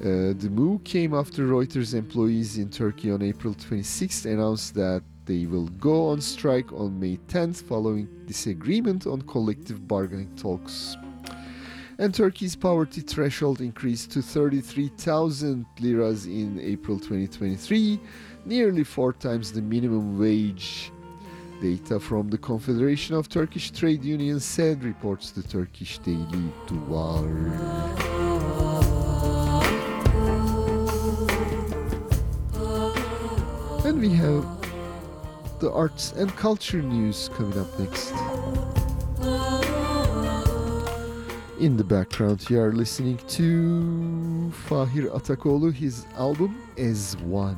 [0.00, 5.46] Uh, the move came after Reuters employees in Turkey on April 26th announced that they
[5.46, 10.96] will go on strike on May 10th following disagreement on collective bargaining talks.
[11.98, 18.00] And Turkey's poverty threshold increased to 33,000 liras in April 2023,
[18.44, 20.90] nearly four times the minimum wage.
[21.60, 27.22] Data from the Confederation of Turkish Trade Unions said, reports the Turkish Daily Duvar.
[33.84, 34.44] And we have
[35.62, 38.10] the arts and culture news coming up next.
[41.60, 47.56] In the background, you are listening to Fahir Atakoğlu, his album As One.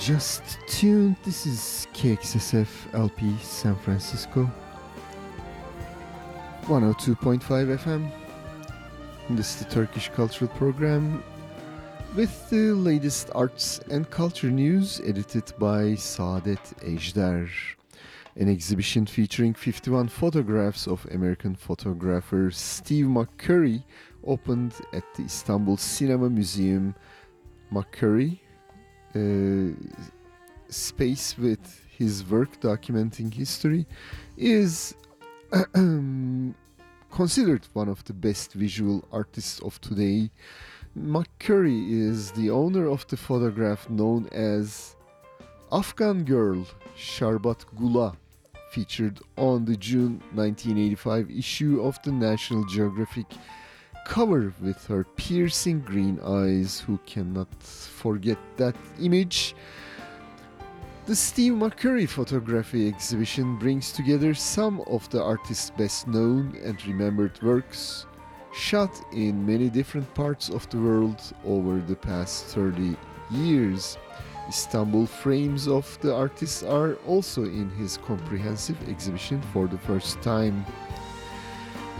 [0.00, 4.50] Just tuned, this is KXSF LP San Francisco
[6.62, 8.10] 102.5 FM.
[9.28, 11.22] This is the Turkish Cultural Program
[12.16, 17.50] with the latest arts and culture news edited by Saadet Ejder.
[18.36, 23.84] An exhibition featuring 51 photographs of American photographer Steve McCurry
[24.24, 26.94] opened at the Istanbul Cinema Museum
[27.70, 28.40] McCurry
[29.14, 29.72] Uh,
[30.68, 33.84] space with his work documenting history
[34.36, 34.94] is
[37.10, 40.30] considered one of the best visual artists of today.
[40.96, 44.96] McCurry is the owner of the photograph known as
[45.72, 46.64] Afghan Girl
[46.96, 48.16] Sharbat Gula,
[48.70, 53.26] featured on the June 1985 issue of the National Geographic
[54.10, 56.80] cover with her piercing green eyes.
[56.80, 59.54] Who cannot forget that image?
[61.06, 67.40] The Steve McCurry Photography Exhibition brings together some of the artist's best known and remembered
[67.40, 68.06] works,
[68.52, 72.96] shot in many different parts of the world over the past 30
[73.30, 73.96] years.
[74.48, 80.66] Istanbul frames of the artist are also in his comprehensive exhibition for the first time.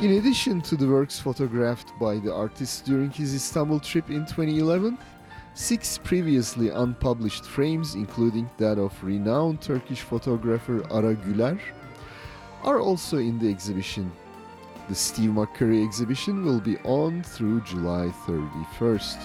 [0.01, 4.97] In addition to the works photographed by the artist during his Istanbul trip in 2011,
[5.52, 11.60] six previously unpublished frames, including that of renowned Turkish photographer Ara Güler,
[12.62, 14.10] are also in the exhibition.
[14.89, 19.18] The Steve McCurry exhibition will be on through July 31st.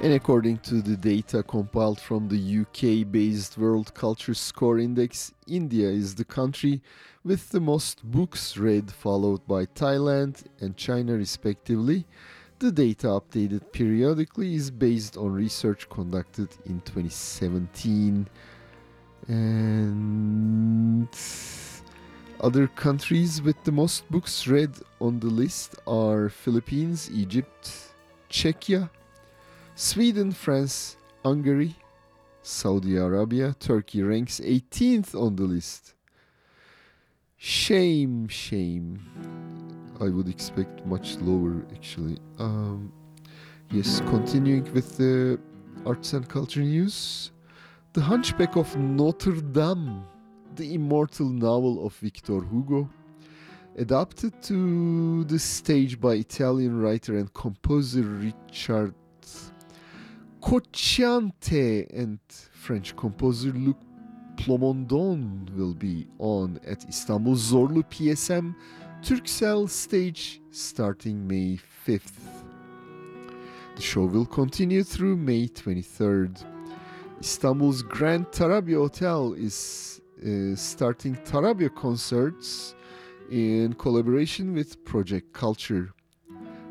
[0.00, 5.88] And according to the data compiled from the UK based World Culture Score Index, India
[5.88, 6.80] is the country
[7.24, 12.06] with the most books read, followed by Thailand and China, respectively.
[12.58, 18.26] The data updated periodically is based on research conducted in 2017.
[19.28, 21.08] And
[22.40, 24.70] other countries with the most books read
[25.00, 27.92] on the list are Philippines, Egypt,
[28.30, 28.90] Czechia,
[29.74, 31.76] Sweden, France, Hungary,
[32.42, 35.94] Saudi Arabia, Turkey ranks 18th on the list.
[37.40, 38.98] Shame, shame.
[40.00, 42.18] I would expect much lower actually.
[42.40, 42.92] Um,
[43.70, 45.38] yes, continuing with the
[45.86, 47.30] arts and culture news.
[47.92, 50.02] The Hunchback of Notre Dame,
[50.56, 52.90] the immortal novel of Victor Hugo,
[53.76, 58.94] adapted to the stage by Italian writer and composer Richard
[60.42, 62.18] Cocciante and
[62.52, 63.76] French composer Luc
[64.38, 68.54] Plamondon will be on at Istanbul Zorlu PSM
[69.02, 72.44] Turkcell stage starting May 5th.
[73.74, 76.44] The show will continue through May 23rd.
[77.20, 82.76] Istanbul's Grand Tarabya Hotel is uh, starting Tarabya concerts
[83.32, 85.92] in collaboration with Project Culture.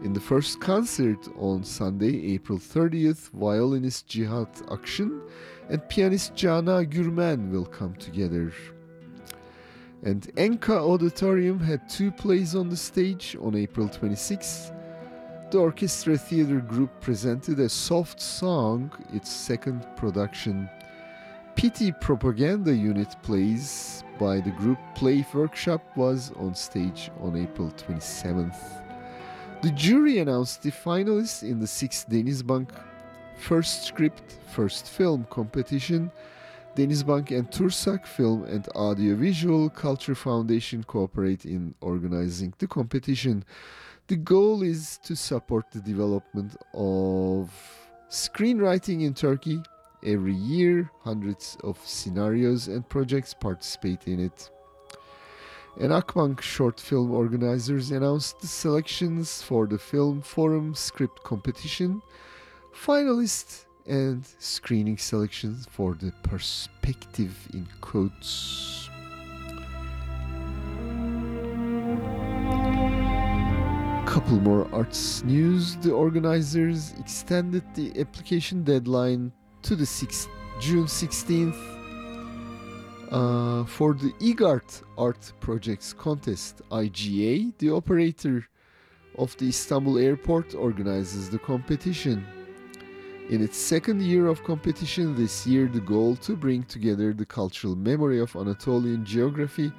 [0.03, 5.21] In the first concert on Sunday, April 30th, violinist Cihat Aşkın
[5.69, 8.53] and pianist Jana Gürmen will come together.
[10.03, 14.73] And Enka Auditorium had two plays on the stage on April 26th.
[15.49, 20.69] The Orchestra Theatre Group presented a soft song, its second production.
[21.55, 28.83] Pity Propaganda Unit plays by the group Play Workshop was on stage on April 27th.
[29.63, 32.69] The jury announced the finalists in the sixth Denizbank
[33.37, 36.11] First Script, First Film competition.
[36.75, 43.43] Denizbank and Tursak Film and Audiovisual Culture Foundation cooperate in organizing the competition.
[44.07, 47.51] The goal is to support the development of
[48.11, 49.63] screenwriting in Turkey.
[50.05, 54.51] Every year, hundreds of scenarios and projects participate in it.
[55.79, 62.03] And Akbank short film organizers announced the selections for the Film Forum script competition,
[62.85, 68.89] finalists, and screening selections for the perspective in quotes.
[74.05, 75.75] Couple more arts news.
[75.77, 79.31] The organizers extended the application deadline
[79.63, 80.27] to the 6th,
[80.59, 81.77] June 16th
[83.11, 88.47] uh, for the IGART Art Projects Contest, IGA, the operator
[89.17, 92.25] of the Istanbul airport organizes the competition.
[93.29, 97.75] In its second year of competition this year, the goal to bring together the cultural
[97.75, 99.73] memory of Anatolian geography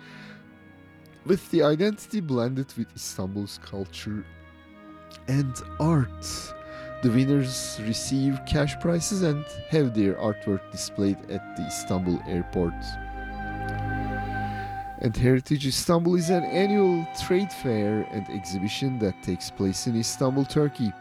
[1.24, 4.22] with the identity blended with Istanbul's culture
[5.28, 6.26] and art.
[7.02, 12.74] The winners receive cash prizes and have their artwork displayed at the Istanbul airport.
[15.00, 20.44] And Heritage Istanbul is an annual trade fair and exhibition that takes place in Istanbul,
[20.44, 20.92] Turkey.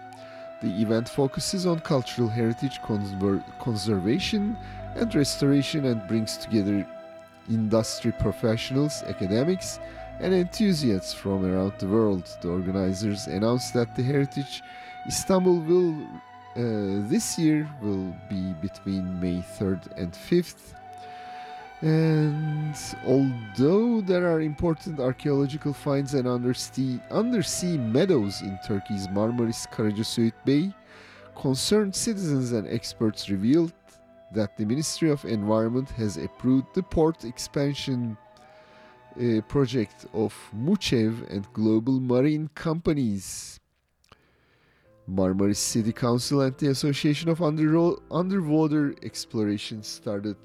[0.61, 4.57] The event focuses on cultural heritage conver- conservation
[4.95, 6.85] and restoration and brings together
[7.49, 9.79] industry professionals, academics,
[10.19, 12.25] and enthusiasts from around the world.
[12.41, 14.63] The organizers announced that the Heritage
[15.07, 15.95] Istanbul will
[16.57, 20.73] uh, this year will be between May 3rd and 5th
[21.81, 22.75] and
[23.05, 30.73] although there are important archaeological finds and undersea, undersea meadows in Turkey's Marmaris Karacasöğüt Bay,
[31.35, 33.73] concerned citizens and experts revealed
[34.33, 38.17] that the Ministry of Environment has approved the port expansion
[39.15, 43.59] uh, project of Muchev and Global Marine Companies.
[45.09, 50.35] Marmaris City Council and the Association of Underwater Exploration started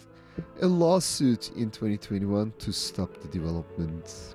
[0.60, 4.34] a lawsuit in 2021 to stop the development.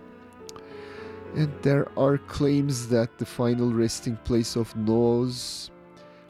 [1.35, 5.71] And there are claims that the final resting place of Noah's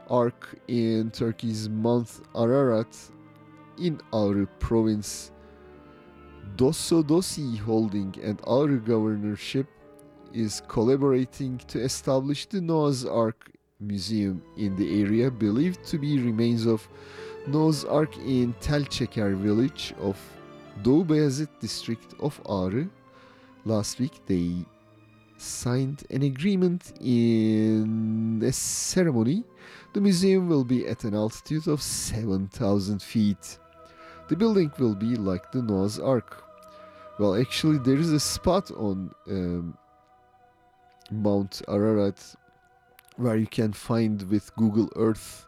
[0.09, 2.95] Ark in Turkey's Mount Ararat
[3.77, 5.31] in Ağrı province,
[6.55, 9.67] Dosodosi Holding and Ağrı Governorship
[10.33, 16.65] is collaborating to establish the Noah's Ark Museum in the area believed to be remains
[16.65, 16.87] of
[17.47, 20.17] Noah's Ark in Telçeker village of
[20.83, 22.87] Doğu Beyazıt district of Ağrı.
[23.67, 24.65] Last week they
[25.37, 29.43] signed an agreement in a ceremony.
[29.93, 33.59] The museum will be at an altitude of 7,000 feet.
[34.27, 36.43] The building will be like the Noah's Ark.
[37.17, 39.77] Well, actually, there is a spot on um,
[41.11, 42.35] Mount Ararat
[43.15, 45.46] where you can find with Google Earth.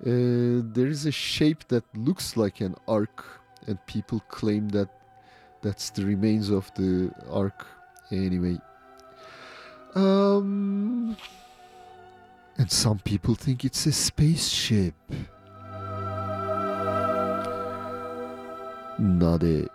[0.00, 3.24] Uh, there is a shape that looks like an ark,
[3.66, 4.88] and people claim that
[5.62, 7.66] that's the remains of the ark.
[8.10, 8.58] Anyway,
[9.94, 11.16] um,
[12.58, 14.94] and some people think it's a spaceship.
[18.98, 19.68] Not a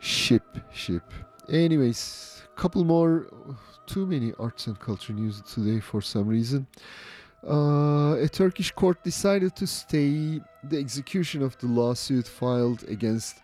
[0.00, 0.42] ship,
[0.72, 1.04] ship.
[1.48, 3.26] Anyways, couple more.
[3.86, 6.66] Too many arts and culture news today for some reason.
[7.46, 13.42] Uh, a Turkish court decided to stay the execution of the lawsuit filed against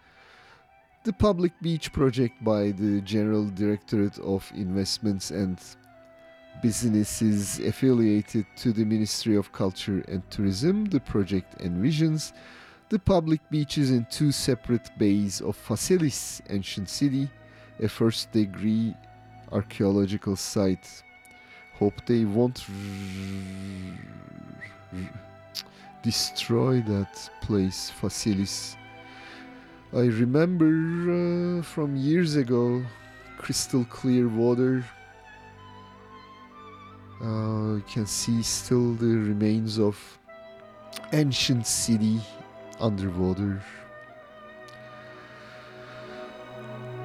[1.04, 5.58] the public beach project by the General Directorate of Investments and
[6.62, 10.86] Businesses affiliated to the Ministry of Culture and Tourism.
[10.86, 12.32] The project envisions
[12.88, 17.28] the public beaches in two separate bays of Faselis, ancient city,
[17.80, 18.94] a first degree
[19.52, 21.02] archaeological site.
[21.80, 22.62] Hope they won't
[26.02, 28.76] destroy that place, Faselis.
[29.94, 32.84] I remember uh, from years ago,
[33.38, 34.84] crystal clear water.
[37.22, 39.96] Uh, you can see still the remains of
[41.14, 42.20] ancient city
[42.78, 43.62] underwater.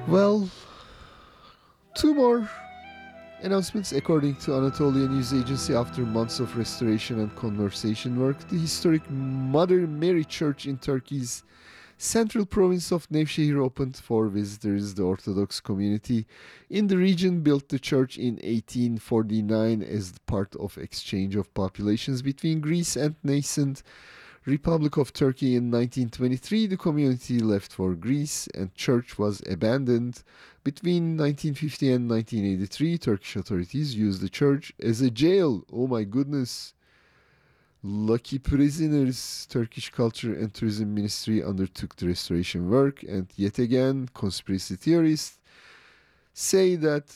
[0.06, 0.50] Well,
[1.94, 2.50] two more
[3.42, 3.92] announcements.
[3.92, 9.86] According to Anatolian News Agency, after months of restoration and conservation work, the historic Mother
[9.86, 11.42] Mary Church in Turkey's
[11.98, 14.94] central province of Nevşehir opened for visitors.
[14.94, 16.26] The Orthodox community
[16.68, 22.60] in the region built the church in 1849 as part of exchange of populations between
[22.60, 23.82] Greece and nascent
[24.46, 26.68] Republic of Turkey in 1923.
[26.68, 30.22] The community left for Greece and church was abandoned.
[30.66, 35.64] Between 1950 and 1983, Turkish authorities used the church as a jail.
[35.72, 36.74] Oh my goodness.
[37.84, 44.74] Lucky prisoners, Turkish Culture and Tourism Ministry undertook the restoration work, and yet again, conspiracy
[44.74, 45.38] theorists
[46.32, 47.14] say that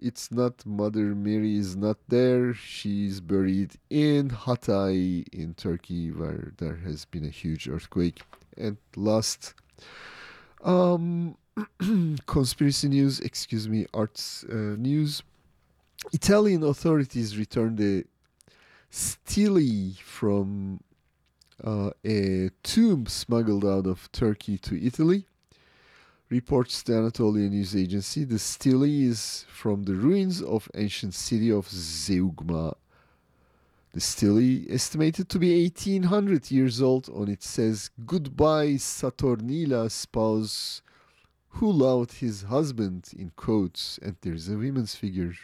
[0.00, 2.52] it's not Mother Mary is not there.
[2.52, 8.22] She's buried in Hatay in Turkey, where there has been a huge earthquake.
[8.56, 9.54] And last,
[10.64, 11.36] um,
[12.26, 15.22] conspiracy news, excuse me, arts uh, news.
[16.12, 18.04] Italian authorities returned a
[18.90, 20.80] stele from
[21.62, 25.26] uh, a tomb smuggled out of Turkey to Italy.
[26.30, 28.24] Reports the Anatolian News Agency.
[28.24, 32.74] The stele is from the ruins of ancient city of Zeugma.
[33.92, 40.80] The stele, estimated to be 1800 years old, on it says, Goodbye, Saturnila spouse
[41.54, 45.34] who loved his husband, in quotes, and there's a woman's figure.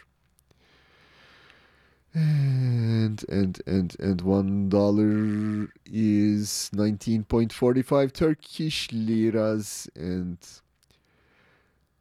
[2.13, 10.39] And and and and one dollar is 19.45 turkish liras and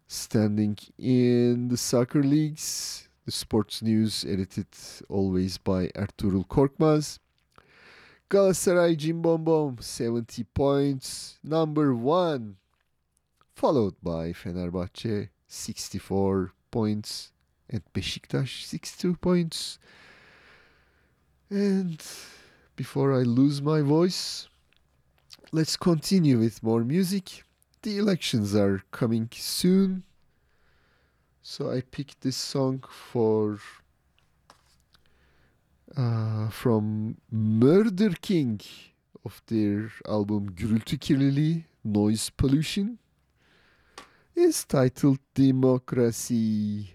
[0.07, 3.09] standing in the soccer leagues.
[3.27, 4.69] The sports news edited
[5.11, 7.19] always by ertuğrul korkmaz.
[8.31, 11.39] Galatasaray Cimbom 70 points.
[11.45, 12.57] Number one
[13.59, 17.31] followed by fenerbahçe 64 points
[17.73, 19.79] and Beşiktaş 62 points.
[21.51, 22.01] And
[22.77, 24.49] before I lose my voice,
[25.53, 27.43] let's continue with more music.
[27.83, 30.03] The elections are coming soon.
[31.43, 33.59] So I picked this song for
[35.97, 38.61] uh, from Murder King
[39.25, 42.99] of their album Gürültü Kirliliği Noise Pollution
[44.39, 46.95] is titled Democracy.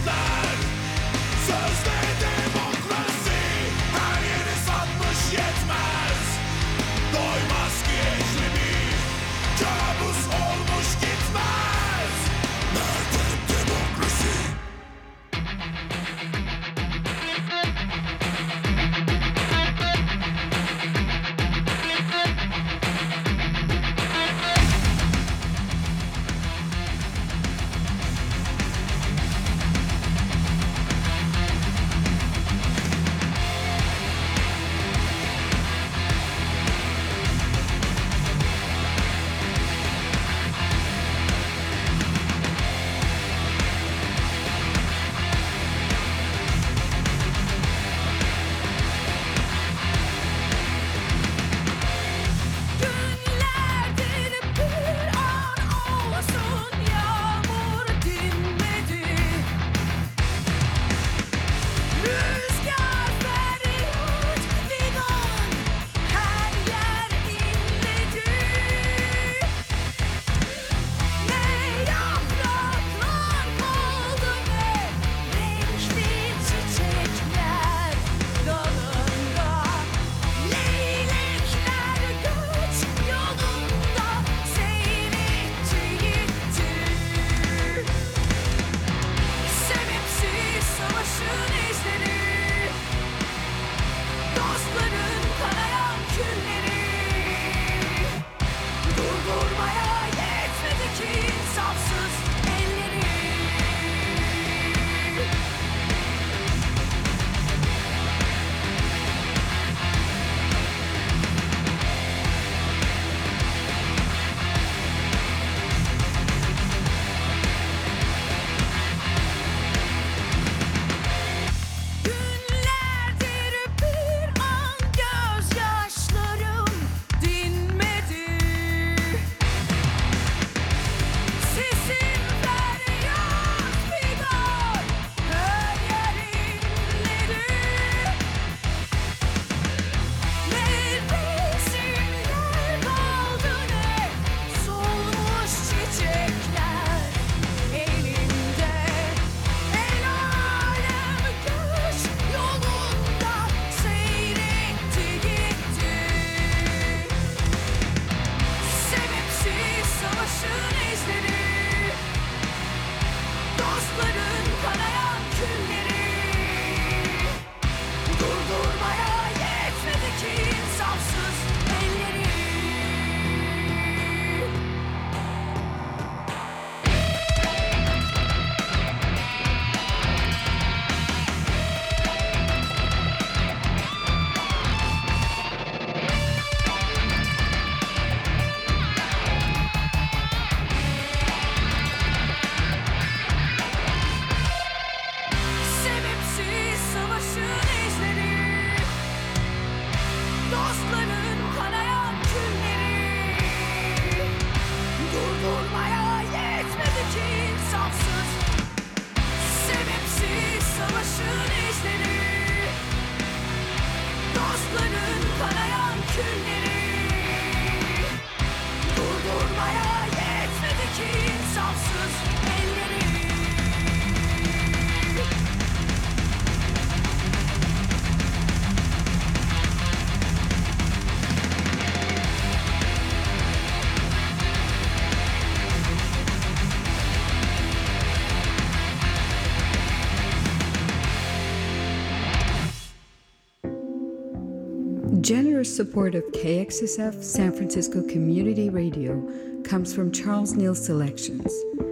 [245.31, 249.25] Generous support of KXSF San Francisco Community Radio
[249.63, 251.49] comes from Charles Neal Selections.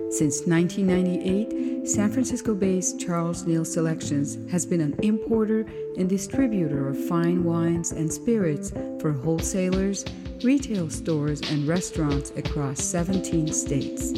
[0.10, 5.66] Since 1998, San Francisco based Charles Neal Selections has been an importer
[5.98, 10.04] and distributor of fine wines and spirits for wholesalers,
[10.44, 14.12] retail stores, and restaurants across 17 states.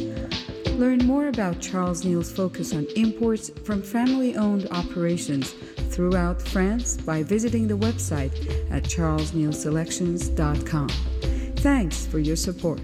[0.72, 5.54] Learn more about Charles Neal's focus on imports from family owned operations
[5.92, 8.34] throughout France by visiting the website
[8.72, 10.90] at charlesnealselections.com.
[11.58, 12.82] Thanks for your support.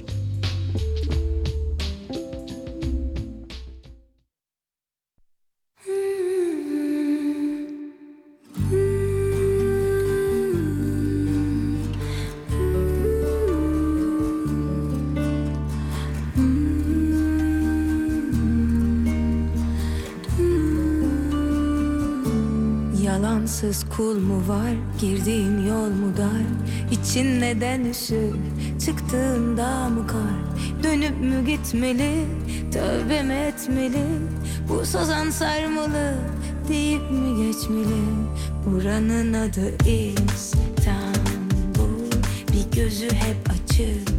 [23.97, 26.45] Okul mu var, girdiğim yol mu dar?
[26.91, 28.35] İçin neden üşür,
[28.85, 30.83] çıktığında mı kar?
[30.83, 32.25] Dönüp mü gitmeli,
[32.73, 34.05] tövbe mi etmeli?
[34.69, 36.15] Bu sazan sarmalı,
[36.69, 38.03] deyip mi geçmeli?
[38.65, 40.51] Buranın adı İstanbul.
[42.53, 44.09] Bir gözü hep açık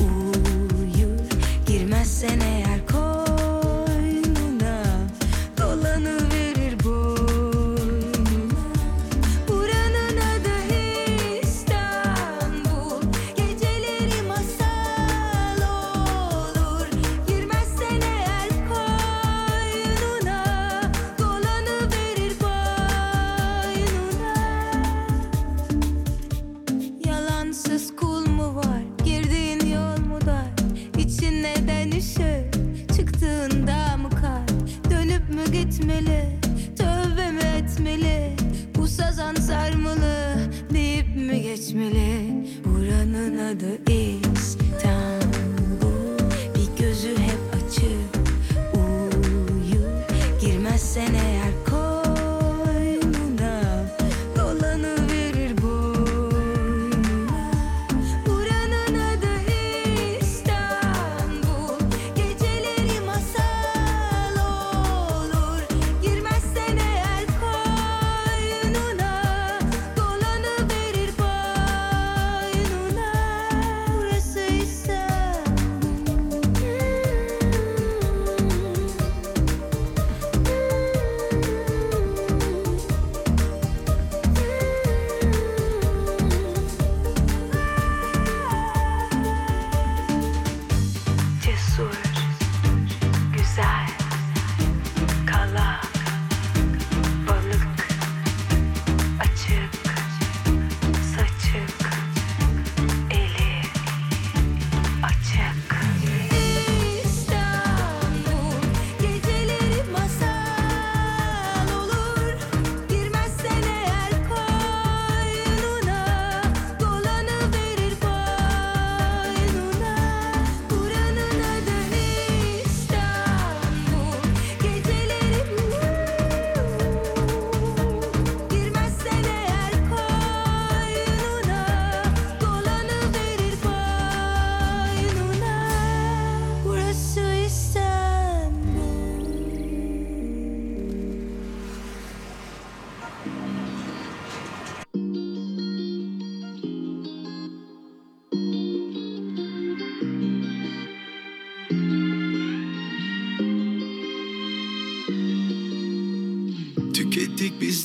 [0.00, 1.18] uyur.
[1.66, 2.65] Girmezsen eğer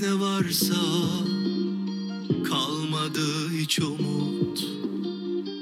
[0.02, 0.76] Ne varsa
[2.50, 4.66] kalmadı hiç umut.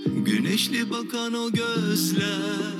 [0.05, 2.78] Güneşli bakan o gözler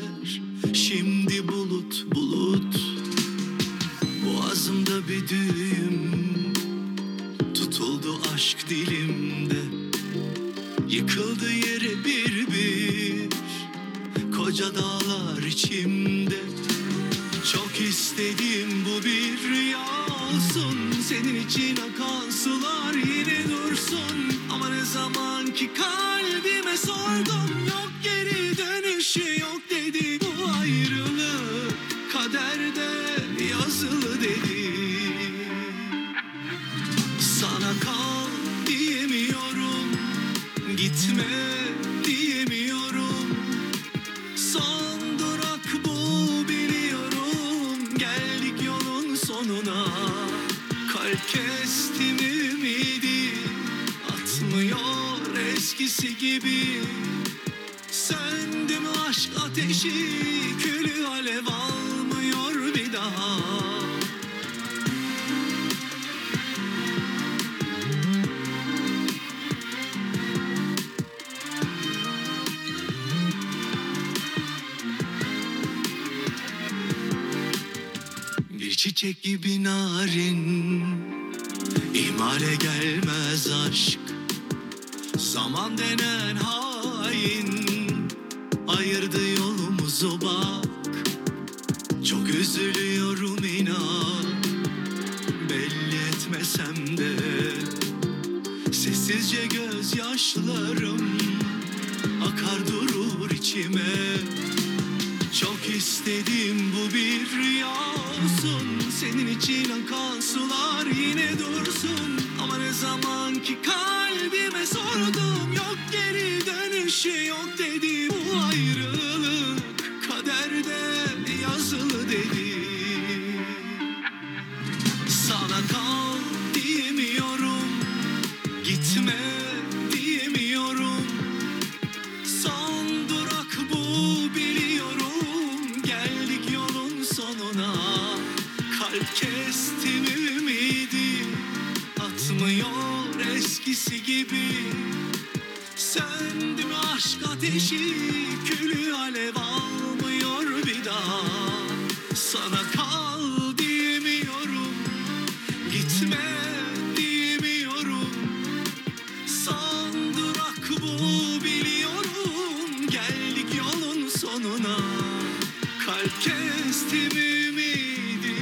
[166.22, 168.36] kestim ümidi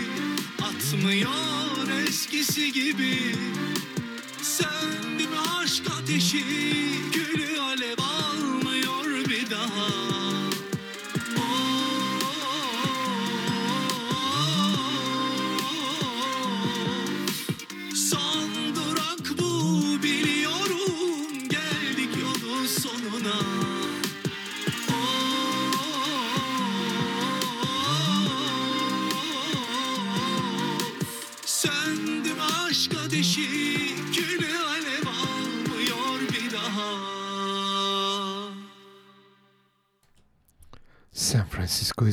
[0.62, 3.36] Atmıyor eskisi gibi.
[4.42, 6.44] Söndü mü aşk ateşi
[7.14, 7.27] Gülü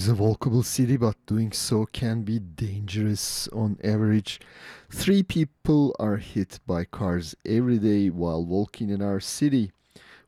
[0.05, 3.49] is a walkable city, but doing so can be dangerous.
[3.55, 4.39] On average,
[4.91, 9.73] three people are hit by cars every day while walking in our city.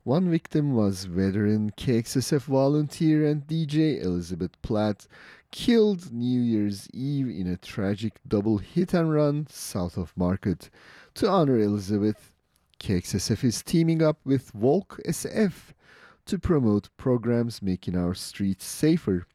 [0.03, 5.05] One victim was veteran KXSF volunteer and DJ Elizabeth Platt,
[5.51, 10.71] killed New Year's Eve in a tragic double hit and run south of Market.
[11.15, 12.33] To honor Elizabeth,
[12.79, 15.73] KXSF is teaming up with Walk SF
[16.25, 19.27] to promote programs making our streets safer.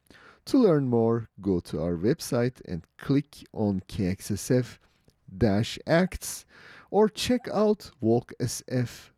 [0.45, 4.77] To learn more, go to our website and click on KXSF
[5.87, 6.45] acts
[6.91, 9.11] or check out walksf.org.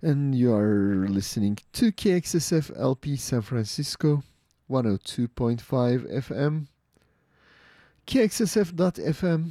[0.00, 4.22] And you are listening to KXSF LP San Francisco
[4.70, 5.60] 102.5
[6.22, 6.66] FM.
[8.06, 9.50] KXSF.FM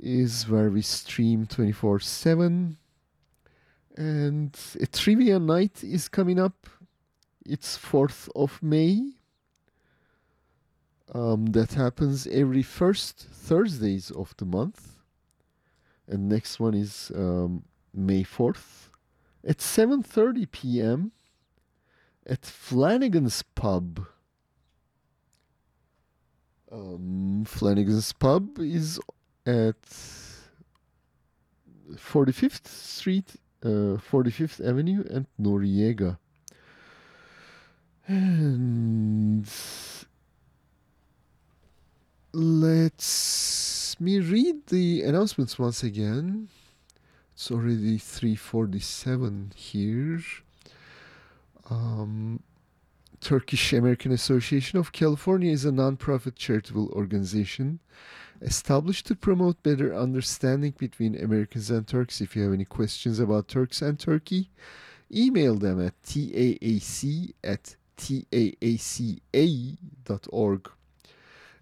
[0.00, 2.76] is where we stream 24 7.
[3.96, 6.66] And a trivia night is coming up.
[7.44, 9.12] It's 4th of May.
[11.14, 14.98] Um, that happens every first Thursdays of the month.
[16.08, 17.64] And next one is um,
[17.94, 18.90] May 4th
[19.46, 21.12] at 7:30 p.m.
[22.26, 24.06] at Flanagan's Pub.
[26.70, 28.98] Um, Flanagan's Pub is
[29.46, 29.80] at
[31.94, 36.18] 45th Street, uh, 45th Avenue, and Noriega.
[38.06, 39.48] And
[42.32, 46.48] let's me read the announcements once again.
[47.34, 50.22] It's already 347 here.
[51.68, 52.42] Um,
[53.20, 57.80] Turkish American Association of California is a non-profit charitable organization
[58.40, 62.20] established to promote better understanding between Americans and Turks.
[62.20, 64.50] If you have any questions about Turks and Turkey,
[65.12, 69.00] email them at taac at taaca.org.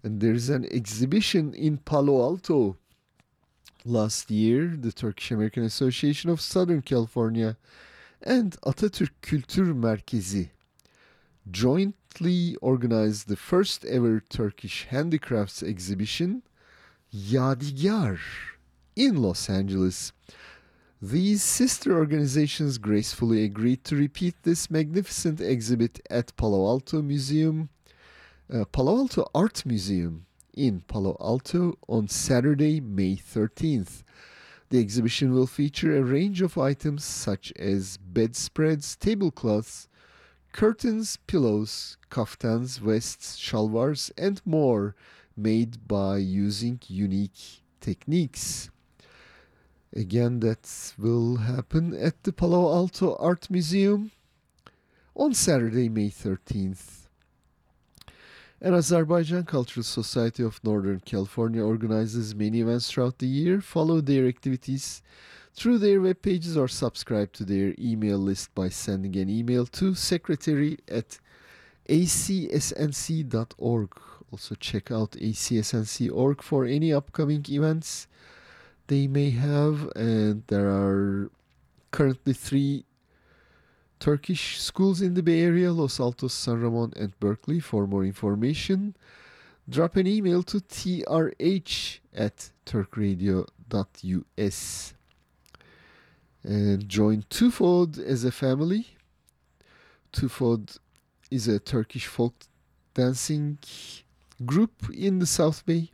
[0.03, 2.77] And there's an exhibition in Palo Alto.
[3.83, 7.57] Last year, the Turkish American Association of Southern California
[8.21, 10.49] and Atatürk Kültür Merkezi
[11.49, 16.41] jointly organized the first ever Turkish handicrafts exhibition,
[17.15, 18.19] Yadigar,
[18.97, 20.11] in Los Angeles.
[21.01, 27.69] These sister organizations gracefully agreed to repeat this magnificent exhibit at Palo Alto Museum,
[28.53, 34.03] uh, Palo Alto Art Museum in Palo Alto on Saturday, May 13th.
[34.69, 39.87] The exhibition will feature a range of items such as bedspreads, tablecloths,
[40.51, 44.95] curtains, pillows, kaftans, vests, shalwars, and more
[45.37, 48.69] made by using unique techniques.
[49.93, 54.11] Again, that will happen at the Palo Alto Art Museum
[55.15, 57.07] on Saturday, May 13th.
[58.61, 63.61] And Azerbaijan Cultural Society of Northern California organizes many events throughout the year.
[63.61, 65.01] Follow their activities
[65.53, 69.95] through their web pages or subscribe to their email list by sending an email to
[69.95, 71.19] secretary at
[71.87, 73.89] acsnc.org.
[74.35, 78.07] Also, check out acsnc.org for any upcoming events
[78.87, 79.89] they may have.
[79.95, 81.31] And there are
[81.91, 82.83] currently three
[83.97, 87.61] Turkish schools in the Bay Area Los Altos, San Ramon, and Berkeley.
[87.61, 88.97] For more information,
[89.69, 94.93] drop an email to trh at turkradio.us
[96.43, 98.87] and join Tufod as a family.
[100.11, 100.77] Tufod
[101.31, 102.33] is a Turkish folk
[102.93, 103.59] dancing
[104.43, 105.91] group in the South Bay.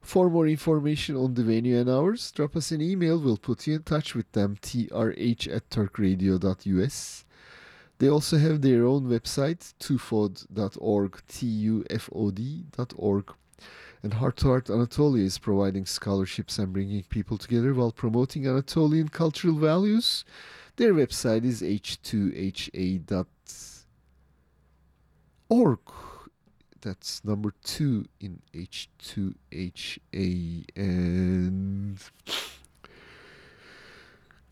[0.00, 3.18] For more information on the venue and hours, drop us an email.
[3.18, 7.24] We'll put you in touch with them, trh at turkradio.us.
[7.98, 13.32] They also have their own website, tufod.org, T-U-F-O-D.org.
[14.02, 19.08] And Heart to Heart Anatolia is providing scholarships and bringing people together while promoting Anatolian
[19.08, 20.24] cultural values.
[20.76, 23.26] Their website is h2ha.org.
[26.86, 30.66] That's number two in H2HA.
[30.76, 31.98] And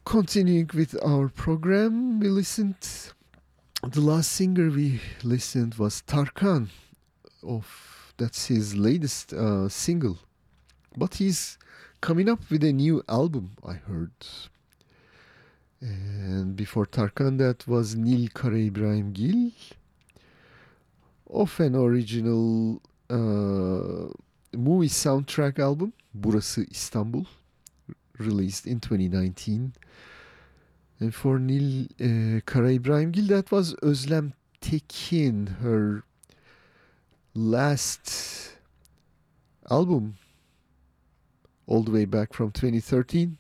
[0.05, 3.13] continuing with our program, we listened.
[3.85, 6.71] The last singer we listened was Tarkan
[7.45, 10.19] of that's his latest uh, single.
[10.97, 11.57] But he's
[12.01, 14.11] coming up with a new album, I heard.
[15.81, 19.53] And before Tarkan, that was Nil Karaibrahimgil
[21.35, 22.81] of an original
[23.11, 24.09] uh,
[24.53, 27.25] movie soundtrack album, Burası İstanbul,
[28.21, 29.73] released in 2019.
[31.01, 36.03] And for Nil uh, Kara İbrahimgil, that was Özlem Tekin, her
[37.37, 38.11] last
[39.71, 40.15] album,
[41.67, 43.39] all the way back from 2013.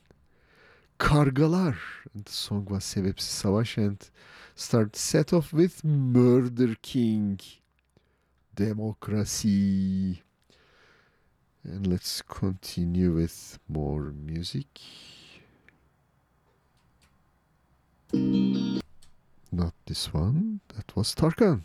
[0.99, 1.77] Kargalar.
[2.15, 3.99] And the song was Sebepsiz Savaş and
[4.57, 7.41] start set off with Murder King.
[8.55, 10.23] Democracy.
[11.65, 14.67] And let's continue with more music.
[19.51, 20.61] Not this one.
[20.75, 21.63] That was Tarkan.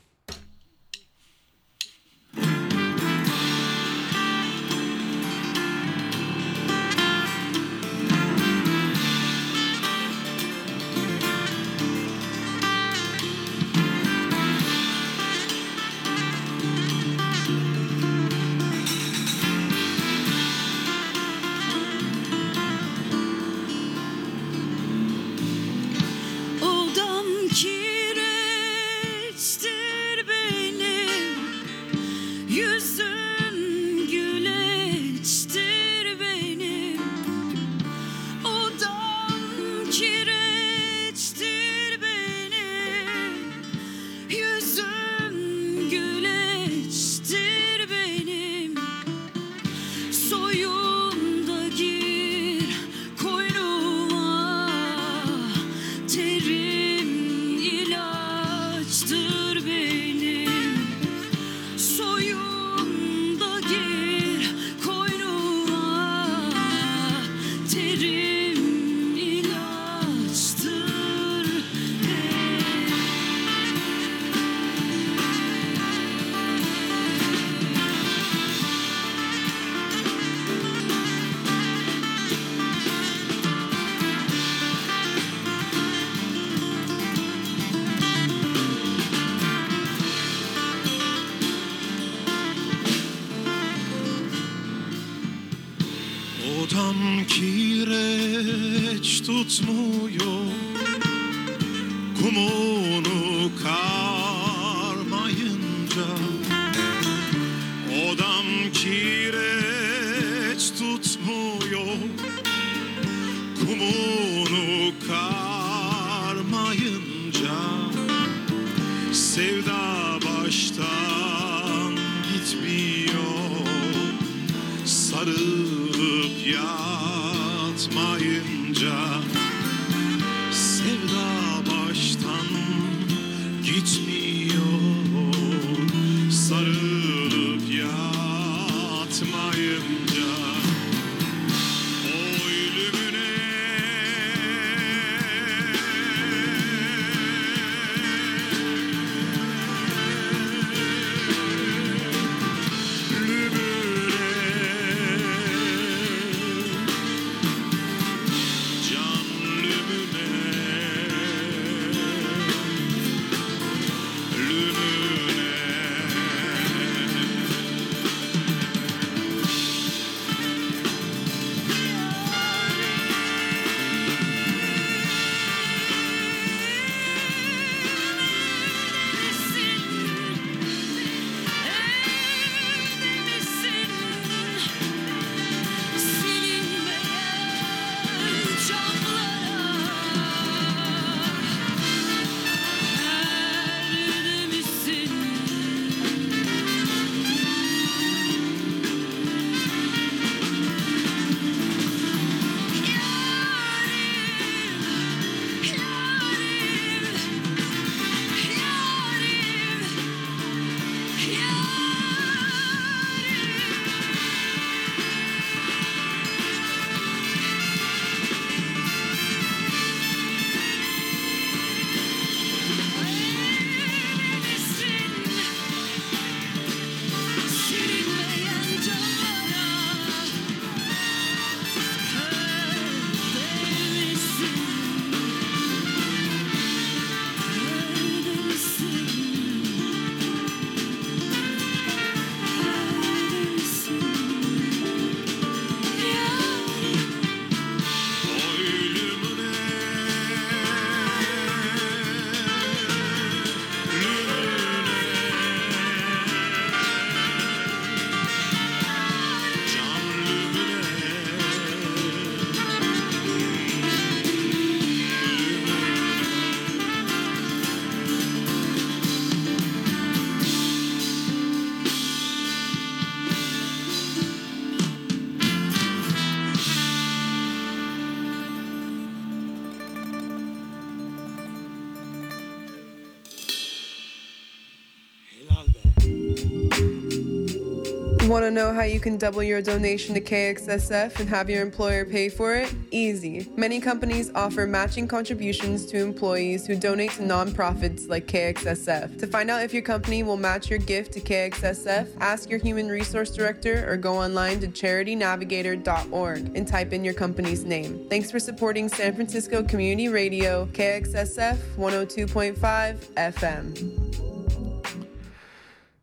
[288.50, 292.30] To know how you can double your donation to KXSF and have your employer pay
[292.30, 292.74] for it?
[292.92, 293.48] Easy.
[293.56, 299.20] Many companies offer matching contributions to employees who donate to nonprofits like KXSF.
[299.20, 302.88] To find out if your company will match your gift to KXSF, ask your human
[302.88, 308.08] resource director or go online to charitynavigator.org and type in your company's name.
[308.10, 314.29] Thanks for supporting San Francisco Community Radio, KXSF 102.5 FM.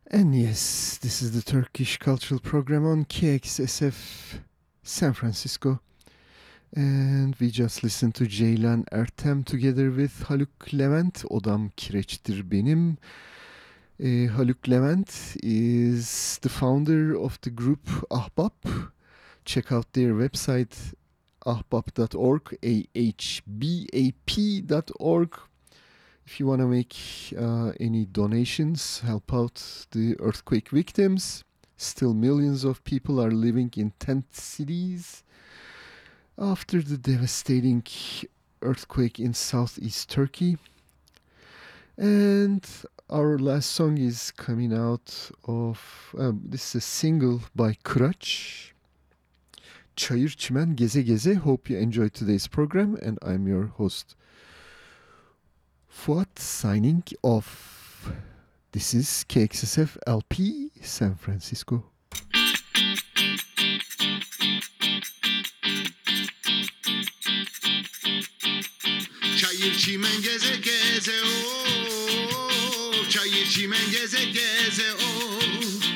[0.09, 4.39] And yes, this is the Turkish Cultural Program on KXSF
[4.81, 5.81] San Francisco.
[6.73, 11.25] And we just listened to Ceylan Ertem together with Haluk Levent.
[11.29, 12.97] Odam kireçtir benim.
[13.99, 18.91] Uh, Haluk Levent is the founder of the group Ahbap.
[19.43, 20.93] Check out their website
[21.45, 23.29] ahbap.org, A-H-B-A-P.org.
[26.27, 26.93] If you want to make
[27.39, 31.45] uh, any donations, help out the earthquake victims.
[31.77, 35.23] Still, millions of people are living in tent cities
[36.37, 37.81] after the devastating
[38.61, 40.57] earthquake in southeast Turkey.
[41.97, 42.67] And
[43.09, 48.73] our last song is coming out of um, this is a single by Kıraç.
[49.95, 51.35] Çayır Çimen Geze Geze.
[51.35, 54.17] Hope you enjoyed today's program, and I'm your host.
[55.97, 58.13] Fuad signing off.
[58.71, 61.83] This is KXSF LP San Francisco.
[69.37, 75.86] Çayır çimen geze geze o Çayır çimen geze geze o Oldum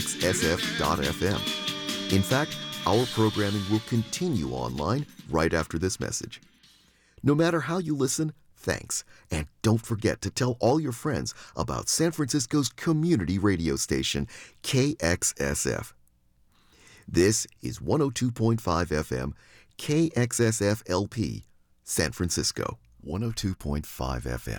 [0.00, 1.40] kxsf.fm.
[2.12, 2.56] In fact,
[2.86, 6.40] our programming will continue online right after this message.
[7.22, 9.04] No matter how you listen, thanks.
[9.30, 14.26] And don't forget to tell all your friends about San Francisco's community radio station,
[14.62, 15.92] KXSF.
[17.06, 19.32] This is 102.5 FM,
[19.76, 21.44] KXSF LP,
[21.84, 22.78] San Francisco.
[23.06, 23.84] 102.5
[24.22, 24.58] FM.